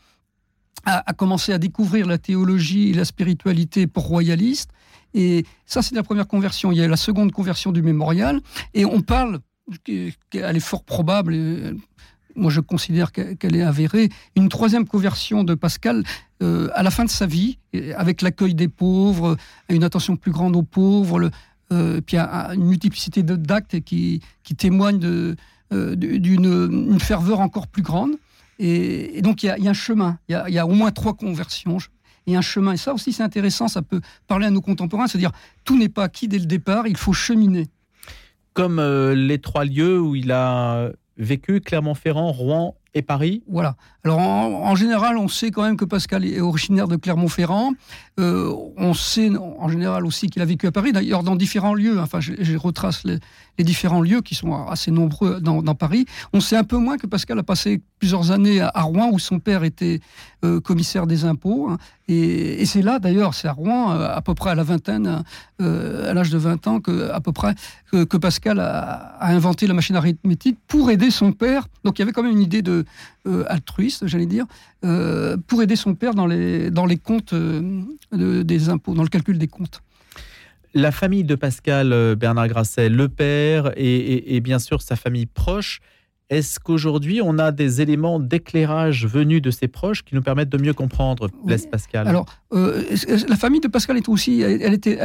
a, 0.85 1.09
a, 1.09 1.13
commencé 1.13 1.53
à 1.53 1.59
découvrir 1.59 2.07
la 2.07 2.19
théologie 2.19 2.91
et 2.91 2.95
la 2.95 3.05
spiritualité 3.05 3.87
pour 3.87 4.07
royaliste. 4.07 4.71
Et 5.15 5.45
ça, 5.67 5.83
c'est 5.83 5.95
la 5.95 6.03
première 6.03 6.27
conversion. 6.27 6.73
Il 6.73 6.79
y 6.79 6.83
a 6.83 6.85
eu 6.85 6.89
la 6.89 6.97
seconde 6.97 7.33
conversion 7.33 7.73
du 7.73 7.83
mémorial. 7.83 8.41
Et 8.75 8.85
on 8.85 9.01
parle 9.01 9.41
elle 10.33 10.57
est 10.57 10.61
fort 10.61 10.85
probable, 10.85 11.35
moi 12.39 12.51
je 12.51 12.61
considère 12.61 13.13
qu'elle 13.13 13.57
est 13.57 13.63
avérée, 13.63 14.09
une 14.37 14.49
troisième 14.49 14.87
conversion 14.87 15.45
de 15.45 15.55
Pascal 15.55 16.05
euh, 16.43 16.69
à 16.75 16.83
la 16.83 16.91
fin 16.91 17.05
de 17.05 17.11
sa 17.11 17.27
vie, 17.27 17.59
avec 17.97 18.23
l'accueil 18.23 18.55
des 18.55 18.69
pauvres, 18.69 19.37
une 19.69 19.85
attention 19.85 20.17
plus 20.17 20.31
grande 20.31 20.57
aux 20.57 20.63
pauvres, 20.63 21.31
euh, 21.73 22.01
puis 22.01 22.17
une 22.17 22.65
multiplicité 22.65 23.23
d'actes 23.23 23.81
qui, 23.81 24.23
témoignent 24.57 25.35
euh, 25.73 25.97
d'une 25.97 26.99
ferveur 27.01 27.41
encore 27.41 27.67
plus 27.67 27.83
grande. 27.83 28.13
Et, 28.59 29.21
donc 29.23 29.43
il 29.43 29.47
y, 29.47 29.69
a, 29.69 29.71
un 29.71 29.75
chemin, 29.75 30.19
il 30.29 30.37
y 30.49 30.59
a, 30.59 30.67
au 30.67 30.73
moins 30.73 30.91
trois 30.91 31.15
conversions. 31.15 31.79
A 32.27 32.31
un 32.31 32.43
chemin, 32.43 32.73
et 32.73 32.77
ça 32.77 32.93
aussi 32.93 33.13
c'est 33.13 33.23
intéressant, 33.23 33.69
ça 33.69 33.81
peut 33.81 34.03
parler 34.27 34.47
à 34.47 34.51
nos 34.51 34.61
contemporains, 34.61 35.07
c'est-à-dire 35.07 35.33
tout 35.65 35.79
n'est 35.79 35.89
pas 35.89 36.05
acquis 36.05 36.29
dès 36.29 36.39
le 36.39 36.45
départ, 36.45 36.87
il 36.87 36.97
faut 36.97 37.15
cheminer. 37.15 37.69
Comme 38.53 38.81
les 38.81 39.39
trois 39.39 39.65
lieux 39.65 40.01
où 40.01 40.15
il 40.15 40.31
a 40.33 40.91
vécu 41.19 41.61
Clermont-Ferrand, 41.61 42.31
Rouen 42.33 42.77
et 42.95 43.03
Paris 43.03 43.43
Voilà. 43.49 43.77
Alors 44.05 44.19
en, 44.19 44.75
général, 44.75 45.19
on 45.19 45.29
sait 45.29 45.51
quand 45.51 45.63
même 45.63 45.77
que 45.77 45.85
Pascal 45.85 46.25
est 46.25 46.41
originaire 46.41 46.89
de 46.89 46.97
Clermont-Ferrand. 46.97 47.73
Euh, 48.19 48.53
on 48.77 48.95
sait 48.95 49.31
en 49.37 49.69
général 49.69 50.07
aussi 50.07 50.29
qu'il 50.29 50.41
a 50.41 50.45
vécu 50.45 50.67
à 50.67 50.73
Paris, 50.73 50.93
d'ailleurs 50.93 51.23
dans 51.23 51.37
différents 51.37 51.75
lieux. 51.75 52.01
Enfin, 52.01 52.21
je, 52.21 52.57
retrace 52.57 53.05
les, 53.05 53.19
différents 53.65 54.01
lieux 54.01 54.21
qui 54.21 54.35
sont 54.35 54.67
assez 54.67 54.91
nombreux 54.91 55.41
dans, 55.41 55.63
Paris. 55.75 56.07
On 56.33 56.41
sait 56.41 56.57
un 56.57 56.65
peu 56.65 56.77
moins 56.77 56.97
que 56.97 57.07
Pascal 57.07 57.39
a 57.39 57.43
passé 57.43 57.81
plusieurs 57.99 58.31
années 58.31 58.61
à, 58.61 58.83
Rouen 58.83 59.11
où 59.13 59.19
son 59.19 59.39
père 59.39 59.65
était 59.65 60.01
euh, 60.45 60.61
commissaire 60.61 61.07
des 61.07 61.25
impôts. 61.25 61.69
Hein. 61.69 61.79
et, 62.09 62.65
c'est 62.67 62.83
là, 62.83 62.99
d'ailleurs, 62.99 63.35
c'est 63.35 63.49
à 63.49 63.53
Rouen, 63.53 63.93
euh, 63.93 64.09
à 64.15 64.23
peu 64.23 64.35
près 64.35 64.51
à 64.51 64.55
la 64.55 64.63
vingtaine, 64.63 65.25
à 65.61 66.15
l'âge 66.15 66.31
de 66.31 66.39
20 66.39 66.67
ans, 66.67 66.81
que, 66.81 68.17
Pascal 68.17 68.61
a, 68.61 69.17
inventé 69.21 69.67
la 69.67 69.75
machine 69.75 69.97
arithmétique 69.97 70.59
pour 70.67 70.91
aider 70.91 71.11
son 71.11 71.33
père. 71.33 71.67
Donc 71.85 71.99
il 71.99 72.03
y 72.03 72.05
avait 72.05 72.13
quand 72.13 72.23
même 72.23 72.33
une 72.33 72.43
idée 72.43 72.63
de 72.63 72.85
altruiste 73.49 74.07
j'allais 74.07 74.27
dire, 74.27 74.47
euh, 74.85 75.37
pour 75.47 75.63
aider 75.63 75.77
son 75.77 75.95
père 75.95 76.15
dans 76.15 76.27
les, 76.27 76.71
les 76.71 76.97
comptes 76.97 77.33
euh, 77.33 77.85
des 78.13 78.69
impôts, 78.69 78.95
dans 78.95 79.03
le 79.03 79.09
calcul 79.09 79.39
des 79.39 79.49
comptes. 79.49 79.83
La 80.75 80.93
famille 80.93 81.25
de 81.25 81.35
Pascal 81.35 81.93
euh, 81.93 82.15
Bernard 82.15 82.49
Grasset, 82.49 82.89
le 82.89 83.09
père 83.09 83.73
et 83.77 84.41
bien 84.41 84.59
sûr 84.59 84.83
sa 84.83 84.97
famille 84.97 85.27
proche, 85.27 85.81
est-ce 86.31 86.61
qu'aujourd'hui, 86.61 87.21
on 87.23 87.39
a 87.39 87.53
des 87.53 87.81
éléments 87.81 88.21
d'éclairage 88.21 89.07
venus 89.07 89.41
de 89.41 89.51
ses 89.51 89.67
proches 89.67 90.05
qui 90.05 90.15
nous 90.15 90.21
permettent 90.21 90.51
de 90.51 90.59
mieux 90.59 90.75
comprendre 90.75 91.31
Blaise 91.45 91.67
Pascal? 91.67 92.07
Alors, 92.07 92.27
euh, 92.53 92.83
la 93.29 93.37
famille 93.37 93.61
de 93.61 93.69
Pascal 93.69 93.97
est 93.97 94.09
aussi. 94.11 94.43
Elle, 94.43 94.75
était, 94.75 94.99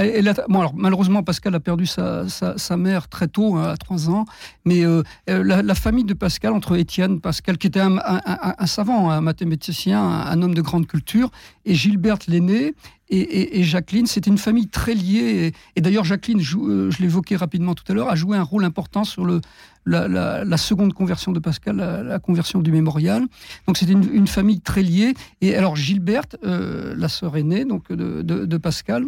bon, 0.49 0.59
alors, 0.59 0.73
malheureusement, 0.75 1.23
Pascal 1.23 1.55
a 1.55 1.61
perdu 1.61 1.85
sa, 1.85 2.27
sa, 2.27 2.77
mère 2.77 3.07
très 3.07 3.29
tôt, 3.29 3.55
hein, 3.55 3.69
à 3.69 3.77
3 3.77 4.09
ans. 4.09 4.25
Mais 4.65 4.83
euh, 4.83 5.03
la, 5.27 5.75
famille 5.75 6.03
de 6.03 6.13
Pascal, 6.13 6.51
entre 6.51 6.75
Étienne 6.75 7.21
Pascal, 7.21 7.57
qui 7.57 7.67
était 7.67 7.79
un, 7.79 8.65
savant, 8.65 9.09
un 9.09 9.21
mathématicien, 9.21 10.01
un, 10.01 10.41
homme 10.41 10.53
de 10.53 10.61
grande 10.61 10.87
culture, 10.87 11.31
et 11.63 11.73
Gilberte 11.73 12.27
l'aîné, 12.27 12.73
et, 13.09 13.63
Jacqueline, 13.63 14.07
c'était 14.07 14.31
une 14.31 14.39
famille 14.39 14.67
très 14.67 14.95
liée. 14.95 15.53
Et, 15.75 15.81
d'ailleurs, 15.81 16.03
Jacqueline, 16.03 16.39
euh, 16.39 16.89
je 16.89 17.01
l'évoquais 17.01 17.35
rapidement 17.35 17.75
tout 17.75 17.83
à 17.87 17.93
l'heure, 17.93 18.09
a 18.09 18.15
joué 18.15 18.37
un 18.37 18.43
rôle 18.43 18.63
important 18.63 19.03
sur 19.03 19.23
le, 19.23 19.39
la, 19.85 20.57
seconde 20.57 20.93
conversion 20.93 21.31
de 21.31 21.39
Pascal, 21.39 21.77
la, 21.77 22.19
conversion 22.19 22.59
du 22.59 22.71
mémorial. 22.71 23.23
Donc 23.67 23.77
c'était 23.77 23.93
une, 23.93 24.27
famille 24.27 24.61
très 24.61 24.81
liée. 24.81 25.13
Et 25.41 25.55
alors 25.55 25.75
Gilberte, 25.75 26.37
euh, 26.43 26.93
la 26.97 27.09
sœur 27.09 27.37
aînée 27.37 27.65
donc 27.65 27.91
de, 27.91 28.57
Pascal, 28.57 29.05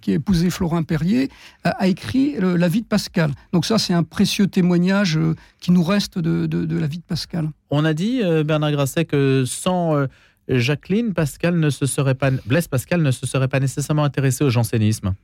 qui 0.00 0.12
a 0.12 0.14
épousé 0.14 0.50
Florin 0.50 0.82
Perrier, 0.82 1.30
a, 1.64 1.86
écrit 1.86 2.36
La 2.38 2.68
vie 2.68 2.82
de 2.82 2.86
Pascal. 2.86 3.32
Donc 3.52 3.66
ça, 3.66 3.78
c'est 3.78 3.94
un 3.94 4.02
précieux 4.02 4.46
témoignage 4.46 5.16
euh, 5.16 5.34
qui 5.60 5.70
nous 5.72 5.84
reste 5.84 6.18
de, 6.18 6.76
la 6.76 6.86
vie 6.86 6.98
de 6.98 7.04
Pascal. 7.04 7.50
On 7.70 7.84
a 7.84 7.94
dit, 7.94 8.20
Bernard 8.44 8.72
Grasset, 8.72 9.04
que 9.04 9.44
sans 9.46 10.06
Jacqueline, 10.48 11.14
Pascal 11.14 11.58
ne 11.58 11.70
se 11.70 11.86
serait 11.86 12.14
pas, 12.14 12.30
Blaise 12.46 12.68
Pascal 12.68 13.02
ne 13.02 13.10
se 13.10 13.26
serait 13.26 13.48
pas 13.48 13.60
nécessairement 13.60 14.04
intéressé 14.04 14.44
au 14.44 14.50
jansénisme. 14.50 15.14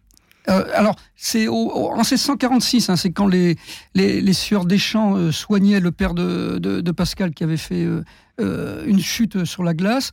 Euh, 0.49 0.65
alors, 0.75 0.97
c'est 1.17 1.49
en 1.49 1.97
1646, 1.97 2.91
hein, 2.91 2.97
c'est 2.97 3.11
quand 3.11 3.27
les, 3.27 3.57
les, 3.95 4.21
les 4.21 4.33
sieurs 4.33 4.65
Deschamps 4.65 5.17
euh, 5.17 5.33
soignaient 5.33 5.81
le 5.81 5.93
père 5.93 6.15
de, 6.15 6.91
Pascal 6.93 7.33
qui 7.33 7.45
avait 7.45 7.57
fait 7.57 7.87
euh, 8.41 8.85
une 8.87 9.01
chute 9.01 9.45
sur 9.45 9.63
la 9.63 9.75
glace. 9.75 10.11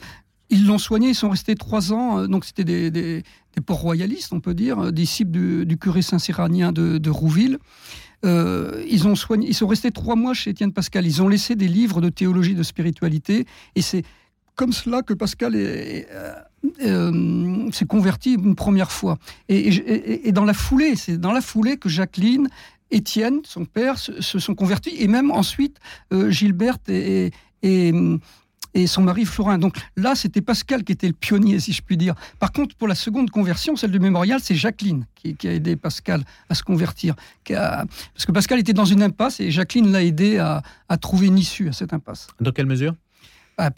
Ils 0.49 0.67
l'ont 0.67 0.77
soigné, 0.77 1.09
ils 1.09 1.15
sont 1.15 1.29
restés 1.29 1.55
trois 1.55 1.91
ans, 1.93 2.27
donc 2.27 2.45
c'était 2.45 2.63
des, 2.63 2.91
des, 2.91 3.23
royalistes, 3.67 4.31
on 4.33 4.39
peut 4.39 4.53
dire, 4.53 4.91
disciples 4.91 5.65
du, 5.65 5.77
curé 5.77 6.03
saint-cyranien 6.03 6.71
de, 6.71 6.99
de, 6.99 7.09
Rouville. 7.09 7.57
ils, 8.23 9.07
ont 9.07 9.15
soigné, 9.15 9.47
ils 9.47 9.55
sont 9.55 9.65
restés 9.65 9.89
trois 9.89 10.15
mois 10.15 10.35
chez 10.35 10.51
Étienne 10.51 10.71
Pascal. 10.71 11.07
Ils 11.07 11.23
ont 11.23 11.27
laissé 11.27 11.55
des 11.55 11.67
livres 11.67 11.99
de 11.99 12.09
théologie, 12.09 12.53
de 12.53 12.61
spiritualité, 12.61 13.47
et 13.73 13.81
c'est 13.81 14.03
comme 14.53 14.71
cela 14.71 15.01
que 15.01 15.15
Pascal 15.15 15.55
est, 15.55 16.07
s'est 17.71 17.85
converti 17.85 18.33
une 18.33 18.55
première 18.55 18.91
fois. 18.91 19.17
Et, 19.49 20.31
dans 20.31 20.45
la 20.45 20.53
foulée, 20.53 20.95
c'est 20.95 21.17
dans 21.17 21.31
la 21.31 21.41
foulée 21.41 21.77
que 21.77 21.89
Jacqueline 21.89 22.49
Étienne, 22.91 23.41
son 23.43 23.65
père, 23.65 23.97
se, 23.97 24.21
sont 24.21 24.55
convertis, 24.55 24.95
et 24.99 25.07
même 25.07 25.31
ensuite 25.31 25.77
Gilberte 26.29 26.89
et, 26.89 27.31
et 28.75 28.87
son 28.87 29.01
mari 29.01 29.25
Florin. 29.25 29.57
Donc 29.57 29.77
là, 29.95 30.13
c'était 30.13 30.41
Pascal 30.41 30.83
qui 30.83 30.91
était 30.91 31.07
le 31.07 31.13
pionnier, 31.13 31.59
si 31.59 31.73
je 31.73 31.81
puis 31.81 31.97
dire. 31.97 32.13
Par 32.39 32.51
contre, 32.51 32.75
pour 32.75 32.87
la 32.87 32.93
seconde 32.93 33.31
conversion, 33.31 33.75
celle 33.75 33.91
du 33.91 33.99
mémorial, 33.99 34.39
c'est 34.43 34.53
Jacqueline 34.53 35.05
qui, 35.15 35.35
a 35.47 35.53
aidé 35.53 35.75
Pascal 35.75 36.23
à 36.49 36.55
se 36.55 36.61
convertir. 36.61 37.15
Parce 37.47 38.25
que 38.27 38.31
Pascal 38.31 38.59
était 38.59 38.73
dans 38.73 38.85
une 38.85 39.01
impasse 39.01 39.39
et 39.39 39.49
Jacqueline 39.49 39.91
l'a 39.91 40.03
aidé 40.03 40.37
à, 40.37 40.61
trouver 41.01 41.27
une 41.27 41.37
issue 41.37 41.69
à 41.69 41.73
cette 41.73 41.93
impasse. 41.93 42.27
Dans 42.39 42.51
quelle 42.51 42.67
mesure? 42.67 42.93
Ah, 43.57 43.69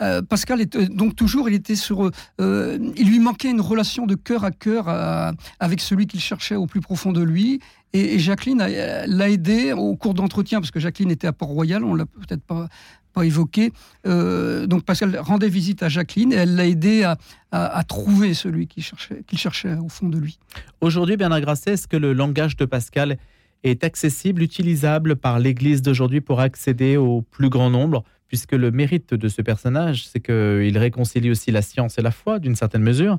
euh, 0.00 0.22
Pascal 0.22 0.60
était 0.60 0.86
donc 0.86 1.16
toujours, 1.16 1.48
il 1.48 1.54
était 1.54 1.76
sur, 1.76 2.10
euh, 2.40 2.78
il 2.96 3.08
lui 3.08 3.18
manquait 3.18 3.50
une 3.50 3.60
relation 3.60 4.06
de 4.06 4.14
cœur 4.14 4.44
à 4.44 4.50
cœur 4.50 4.88
euh, 4.88 5.32
avec 5.58 5.80
celui 5.80 6.06
qu'il 6.06 6.20
cherchait 6.20 6.56
au 6.56 6.66
plus 6.66 6.80
profond 6.80 7.12
de 7.12 7.22
lui. 7.22 7.60
Et, 7.94 8.18
Jacqueline 8.18 8.58
l'a 8.58 9.30
aidé 9.30 9.72
au 9.72 9.96
cours 9.96 10.14
d'entretien, 10.14 10.60
parce 10.60 10.70
que 10.70 10.80
Jacqueline 10.80 11.10
était 11.10 11.26
à 11.26 11.32
Port-Royal, 11.32 11.84
on 11.84 11.94
l'a 11.94 12.06
peut-être 12.06 12.42
pas 12.42 12.68
pas 13.12 13.24
évoqué. 13.24 13.72
Euh, 14.06 14.66
donc 14.66 14.84
Pascal 14.84 15.18
rendait 15.18 15.48
visite 15.48 15.82
à 15.82 15.88
Jacqueline 15.88 16.32
et 16.32 16.36
elle 16.36 16.56
l'a 16.56 16.66
aidé 16.66 17.04
à, 17.04 17.84
trouver 17.84 18.32
celui 18.32 18.66
qu'il 18.66 18.82
cherchait, 18.82 19.22
qu'il 19.26 19.38
cherchait 19.38 19.74
au 19.74 19.88
fond 19.88 20.08
de 20.08 20.16
lui. 20.16 20.38
Aujourd'hui, 20.80 21.18
Bernard 21.18 21.42
Grasset, 21.42 21.72
est-ce 21.72 21.86
que 21.86 21.98
le 21.98 22.14
langage 22.14 22.56
de 22.56 22.64
Pascal 22.64 23.18
est 23.62 23.84
accessible, 23.84 24.42
utilisable 24.42 25.16
par 25.16 25.38
l'Église 25.38 25.82
d'aujourd'hui 25.82 26.22
pour 26.22 26.40
accéder 26.40 26.96
au 26.96 27.20
plus 27.20 27.50
grand 27.50 27.68
nombre? 27.68 28.04
Puisque 28.32 28.52
le 28.52 28.70
mérite 28.70 29.12
de 29.12 29.28
ce 29.28 29.42
personnage, 29.42 30.06
c'est 30.06 30.20
qu'il 30.20 30.78
réconcilie 30.78 31.30
aussi 31.30 31.50
la 31.50 31.60
science 31.60 31.98
et 31.98 32.00
la 32.02 32.10
foi, 32.10 32.38
d'une 32.38 32.56
certaine 32.56 32.80
mesure, 32.80 33.18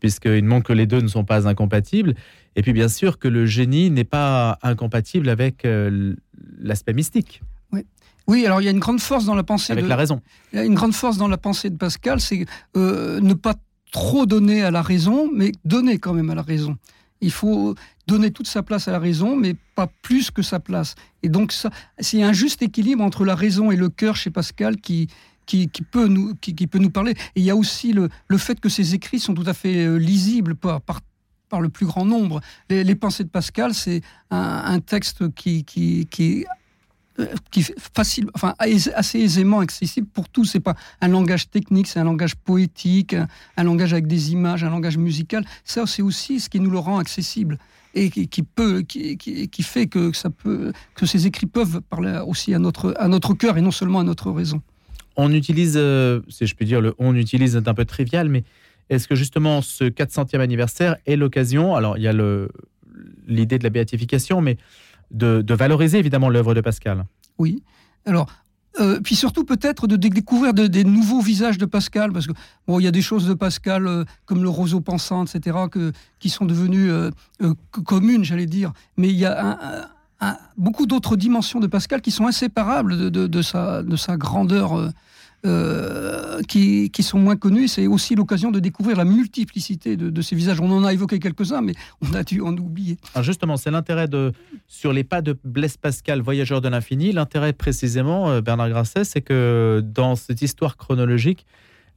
puisqu'il 0.00 0.42
montre 0.42 0.66
que 0.66 0.72
les 0.72 0.84
deux 0.84 1.00
ne 1.00 1.06
sont 1.06 1.22
pas 1.22 1.46
incompatibles. 1.46 2.16
Et 2.56 2.62
puis 2.62 2.72
bien 2.72 2.88
sûr 2.88 3.20
que 3.20 3.28
le 3.28 3.46
génie 3.46 3.88
n'est 3.88 4.02
pas 4.02 4.58
incompatible 4.64 5.28
avec 5.28 5.64
euh, 5.64 6.16
l'aspect 6.58 6.92
mystique. 6.92 7.40
Oui, 8.26 8.44
alors 8.46 8.60
il 8.60 8.64
y 8.64 8.68
a 8.68 8.72
une 8.72 8.80
grande 8.80 8.98
force 9.00 9.26
dans 9.26 9.36
la 9.36 9.44
pensée. 9.44 9.72
Avec 9.72 9.86
la 9.86 9.94
raison. 9.94 10.20
Il 10.52 10.58
y 10.58 10.62
a 10.62 10.64
une 10.64 10.74
grande 10.74 10.92
force 10.92 11.18
dans 11.18 11.28
la 11.28 11.38
pensée 11.38 11.70
de 11.70 11.76
Pascal, 11.76 12.20
c'est 12.20 12.44
euh, 12.76 13.20
ne 13.20 13.34
pas 13.34 13.54
trop 13.92 14.26
donner 14.26 14.64
à 14.64 14.72
la 14.72 14.82
raison, 14.82 15.30
mais 15.32 15.52
donner 15.64 15.98
quand 15.98 16.14
même 16.14 16.30
à 16.30 16.34
la 16.34 16.42
raison. 16.42 16.76
Il 17.20 17.30
faut 17.30 17.76
donner 18.08 18.30
toute 18.30 18.48
sa 18.48 18.62
place 18.62 18.88
à 18.88 18.92
la 18.92 18.98
raison, 18.98 19.36
mais 19.36 19.54
pas 19.74 19.86
plus 20.02 20.30
que 20.30 20.42
sa 20.42 20.58
place. 20.58 20.94
Et 21.22 21.28
donc, 21.28 21.54
c'est 22.00 22.22
un 22.22 22.32
juste 22.32 22.62
équilibre 22.62 23.04
entre 23.04 23.24
la 23.24 23.34
raison 23.34 23.70
et 23.70 23.76
le 23.76 23.90
cœur 23.90 24.16
chez 24.16 24.30
Pascal 24.30 24.78
qui, 24.78 25.08
qui, 25.44 25.68
peut, 25.90 26.08
nous, 26.08 26.34
qui, 26.34 26.66
peut 26.66 26.78
nous 26.78 26.90
parler. 26.90 27.12
Et 27.36 27.40
il 27.40 27.44
y 27.44 27.50
a 27.50 27.56
aussi 27.56 27.92
le, 27.92 28.08
le 28.26 28.38
fait 28.38 28.58
que 28.60 28.70
ses 28.70 28.94
écrits 28.94 29.20
sont 29.20 29.34
tout 29.34 29.44
à 29.46 29.54
fait 29.54 29.84
euh, 29.84 29.96
lisibles 29.96 30.56
par, 30.56 30.80
par, 30.80 31.60
le 31.60 31.68
plus 31.68 31.86
grand 31.86 32.04
nombre. 32.04 32.40
Les, 32.70 32.94
pensées 32.94 33.24
de 33.24 33.30
Pascal, 33.30 33.72
c'est 33.72 34.02
un, 34.30 34.80
texte 34.80 35.34
qui, 35.34 35.64
qui, 35.64 36.06
qui 36.10 36.44
euh, 37.18 37.26
qui 37.50 37.62
facile, 37.96 38.30
enfin 38.34 38.54
assez 38.58 39.18
aisément 39.18 39.60
accessible 39.60 40.06
pour 40.06 40.28
tous. 40.28 40.44
C'est 40.44 40.60
pas 40.60 40.76
un 41.00 41.08
langage 41.08 41.50
technique, 41.50 41.88
c'est 41.88 41.98
un 41.98 42.04
langage 42.04 42.36
poétique, 42.36 43.14
un, 43.56 43.64
langage 43.64 43.92
avec 43.92 44.06
des 44.06 44.32
images, 44.32 44.62
un 44.62 44.70
langage 44.70 44.98
musical. 44.98 45.44
Ça, 45.64 45.86
c'est 45.86 46.02
aussi 46.02 46.40
ce 46.40 46.48
qui 46.48 46.60
nous 46.60 46.70
le 46.70 46.78
rend 46.78 46.98
accessible 46.98 47.58
et 47.94 48.10
qui, 48.10 48.42
peut, 48.42 48.82
qui, 48.82 49.16
qui, 49.16 49.62
fait 49.62 49.86
que 49.86 50.12
ça 50.12 50.30
peut, 50.30 50.72
que 50.94 51.06
ces 51.06 51.26
écrits 51.26 51.46
peuvent 51.46 51.80
parler 51.80 52.20
aussi 52.26 52.54
à 52.54 52.58
notre 52.58 52.94
à 52.98 53.08
notre 53.08 53.34
cœur 53.34 53.56
et 53.58 53.60
non 53.60 53.70
seulement 53.70 54.00
à 54.00 54.04
notre 54.04 54.30
raison. 54.30 54.62
On 55.16 55.32
utilise, 55.32 55.74
euh, 55.76 56.20
si 56.28 56.46
je 56.46 56.54
peux 56.54 56.64
dire, 56.64 56.80
le 56.80 56.94
on 56.98 57.16
utilise 57.16 57.56
est 57.56 57.66
un 57.66 57.74
peu 57.74 57.84
trivial, 57.84 58.28
mais 58.28 58.44
est-ce 58.90 59.08
que 59.08 59.14
justement 59.14 59.62
ce 59.62 59.84
400e 59.84 60.40
anniversaire 60.40 60.96
est 61.06 61.16
l'occasion 61.16 61.74
Alors 61.74 61.96
il 61.96 62.04
y 62.04 62.08
a 62.08 62.12
le 62.12 62.50
l'idée 63.26 63.58
de 63.58 63.64
la 63.64 63.70
béatification, 63.70 64.40
mais 64.40 64.56
de, 65.10 65.54
valoriser 65.54 65.98
évidemment 65.98 66.28
l'œuvre 66.28 66.54
de 66.54 66.60
Pascal? 66.60 67.04
Oui. 67.38 67.62
Alors, 68.04 68.28
euh, 68.80 69.00
puis 69.00 69.14
surtout 69.14 69.44
peut-être 69.44 69.86
de 69.86 69.96
découvrir 69.96 70.54
des 70.54 70.84
nouveaux 70.84 71.20
visages 71.20 71.58
de 71.58 71.66
Pascal, 71.66 72.12
parce 72.12 72.26
que 72.26 72.32
bon, 72.66 72.78
il 72.80 72.84
y 72.84 72.86
a 72.86 72.90
des 72.90 73.02
choses 73.02 73.26
de 73.26 73.34
Pascal 73.34 73.86
euh, 73.86 74.04
comme 74.26 74.42
le 74.42 74.48
roseau 74.48 74.80
pensant, 74.80 75.24
etc., 75.24 75.56
qui 76.18 76.28
sont 76.30 76.44
devenues 76.44 76.90
euh, 76.90 77.10
communes, 77.84 78.24
j'allais 78.24 78.46
dire. 78.46 78.72
Mais 78.96 79.08
il 79.08 79.16
y 79.16 79.26
a 79.26 79.90
beaucoup 80.56 80.86
d'autres 80.86 81.16
dimensions 81.16 81.60
de 81.60 81.66
Pascal 81.66 82.00
qui 82.00 82.10
sont 82.10 82.26
inséparables 82.26 83.10
de 83.10 83.42
sa 83.42 84.16
grandeur 84.16 84.90
euh, 85.48 86.42
qui, 86.42 87.02
sont 87.02 87.18
moins 87.18 87.36
connus. 87.36 87.68
C'est 87.68 87.86
aussi 87.86 88.14
l'occasion 88.14 88.50
de 88.50 88.60
découvrir 88.60 88.96
la 88.96 89.04
multiplicité 89.04 89.96
de, 89.96 90.22
ces 90.22 90.36
visages. 90.36 90.60
On 90.60 90.70
en 90.70 90.84
a 90.84 90.92
évoqué 90.92 91.18
quelques-uns, 91.18 91.62
mais 91.62 91.74
on 92.00 92.14
a 92.14 92.22
dû 92.22 92.40
en 92.40 92.56
oublier. 92.56 92.96
justement, 93.22 93.56
c'est 93.56 93.70
l'intérêt 93.70 94.08
de 94.08 94.32
sur 94.66 94.92
les 94.92 95.04
pas 95.04 95.22
de 95.22 95.36
Blaise 95.44 95.76
Pascal, 95.76 96.20
voyageur 96.20 96.60
de 96.60 96.68
l'infini. 96.68 97.12
L'intérêt 97.12 97.52
précisément, 97.52 98.30
euh, 98.30 98.40
Bernard 98.40 98.68
Grasset, 98.68 99.04
c'est 99.04 99.20
que 99.20 99.82
dans 99.84 100.16
cette 100.16 100.42
histoire 100.42 100.76
chronologique, 100.76 101.46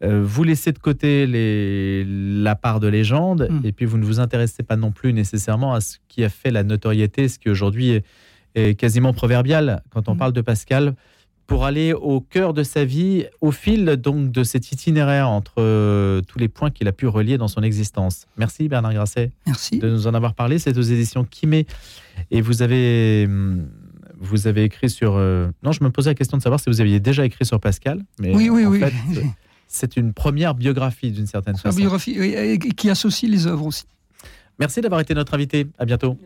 euh, 0.04 0.24
vous 0.24 0.44
laissez 0.44 0.72
de 0.72 0.80
côté 0.80 1.28
les, 1.28 2.04
la 2.06 2.56
part 2.56 2.80
de 2.80 2.88
légende, 2.88 3.48
hmm. 3.50 3.66
et 3.66 3.72
puis 3.72 3.86
vous 3.86 3.98
ne 3.98 4.06
vous 4.06 4.20
intéressez 4.20 4.64
pas 4.64 4.76
non 4.76 4.92
plus 4.92 5.14
nécessairement 5.14 5.74
à 5.74 5.82
ce 5.82 5.98
qui 6.08 6.24
a 6.24 6.30
fait 6.30 6.52
la 6.52 6.64
notoriété, 6.64 7.28
ce 7.28 7.38
qui 7.38 7.50
aujourd'hui 7.50 8.02
est, 8.56 8.76
quasiment 8.78 9.14
proverbial 9.14 9.82
quand 9.92 10.10
on 10.10 10.16
hmm. 10.16 10.18
parle 10.18 10.34
de 10.34 10.42
Pascal 10.42 10.96
pour 11.52 11.66
aller 11.66 11.92
au 11.92 12.22
cœur 12.22 12.54
de 12.54 12.64
sa 12.64 12.86
vie, 12.86 13.26
au 13.42 13.52
fil 13.52 13.86
donc 13.98 14.32
de 14.32 14.42
cet 14.42 14.72
itinéraire 14.72 15.30
entre 15.30 15.56
euh, 15.58 16.22
tous 16.22 16.40
les 16.40 16.48
points 16.48 16.72
qu'il 16.72 16.88
a 16.88 16.94
pu 16.94 17.08
relier 17.08 17.38
dans 17.38 17.50
son 17.50 17.62
existence. 17.62 18.26
Merci 18.38 18.70
Bernard 18.70 18.94
Grasset. 18.94 19.32
Merci. 19.46 19.78
De 19.80 19.90
nous 19.90 20.08
en 20.08 20.14
avoir 20.14 20.34
parlé. 20.34 20.60
C'est 20.60 20.78
aux 20.78 20.82
éditions 20.82 21.26
Kimé. 21.26 21.68
Et 22.32 22.40
vous 22.40 22.62
avez, 22.62 23.26
hum, 23.28 23.68
vous 24.18 24.48
avez 24.48 24.64
écrit 24.64 24.90
sur. 24.90 25.16
Euh, 25.18 25.50
non, 25.62 25.74
je 25.74 25.84
me 25.84 25.90
posais 25.90 26.12
la 26.12 26.16
question 26.16 26.38
de 26.38 26.42
savoir 26.42 26.62
si 26.62 26.70
vous 26.70 26.80
aviez 26.80 27.02
déjà 27.02 27.26
écrit 27.26 27.46
sur 27.46 27.60
Pascal. 27.60 28.02
Mais 28.18 28.34
oui, 28.34 28.50
oui, 28.50 28.66
oui. 28.66 28.82
c'est 29.68 29.98
une 29.98 30.14
première 30.14 30.56
biographie 30.56 31.12
d'une 31.12 31.28
certaine 31.28 31.58
façon. 31.58 31.78
Une 31.78 31.82
biographie 31.84 32.60
qui 32.78 32.90
associe 32.90 33.30
les 33.30 33.46
œuvres 33.46 33.66
aussi. 33.66 33.84
Merci 34.58 34.80
d'avoir 34.80 35.02
été 35.02 35.14
notre 35.14 35.34
invité. 35.34 35.68
À 35.78 35.84
bientôt. 35.84 36.18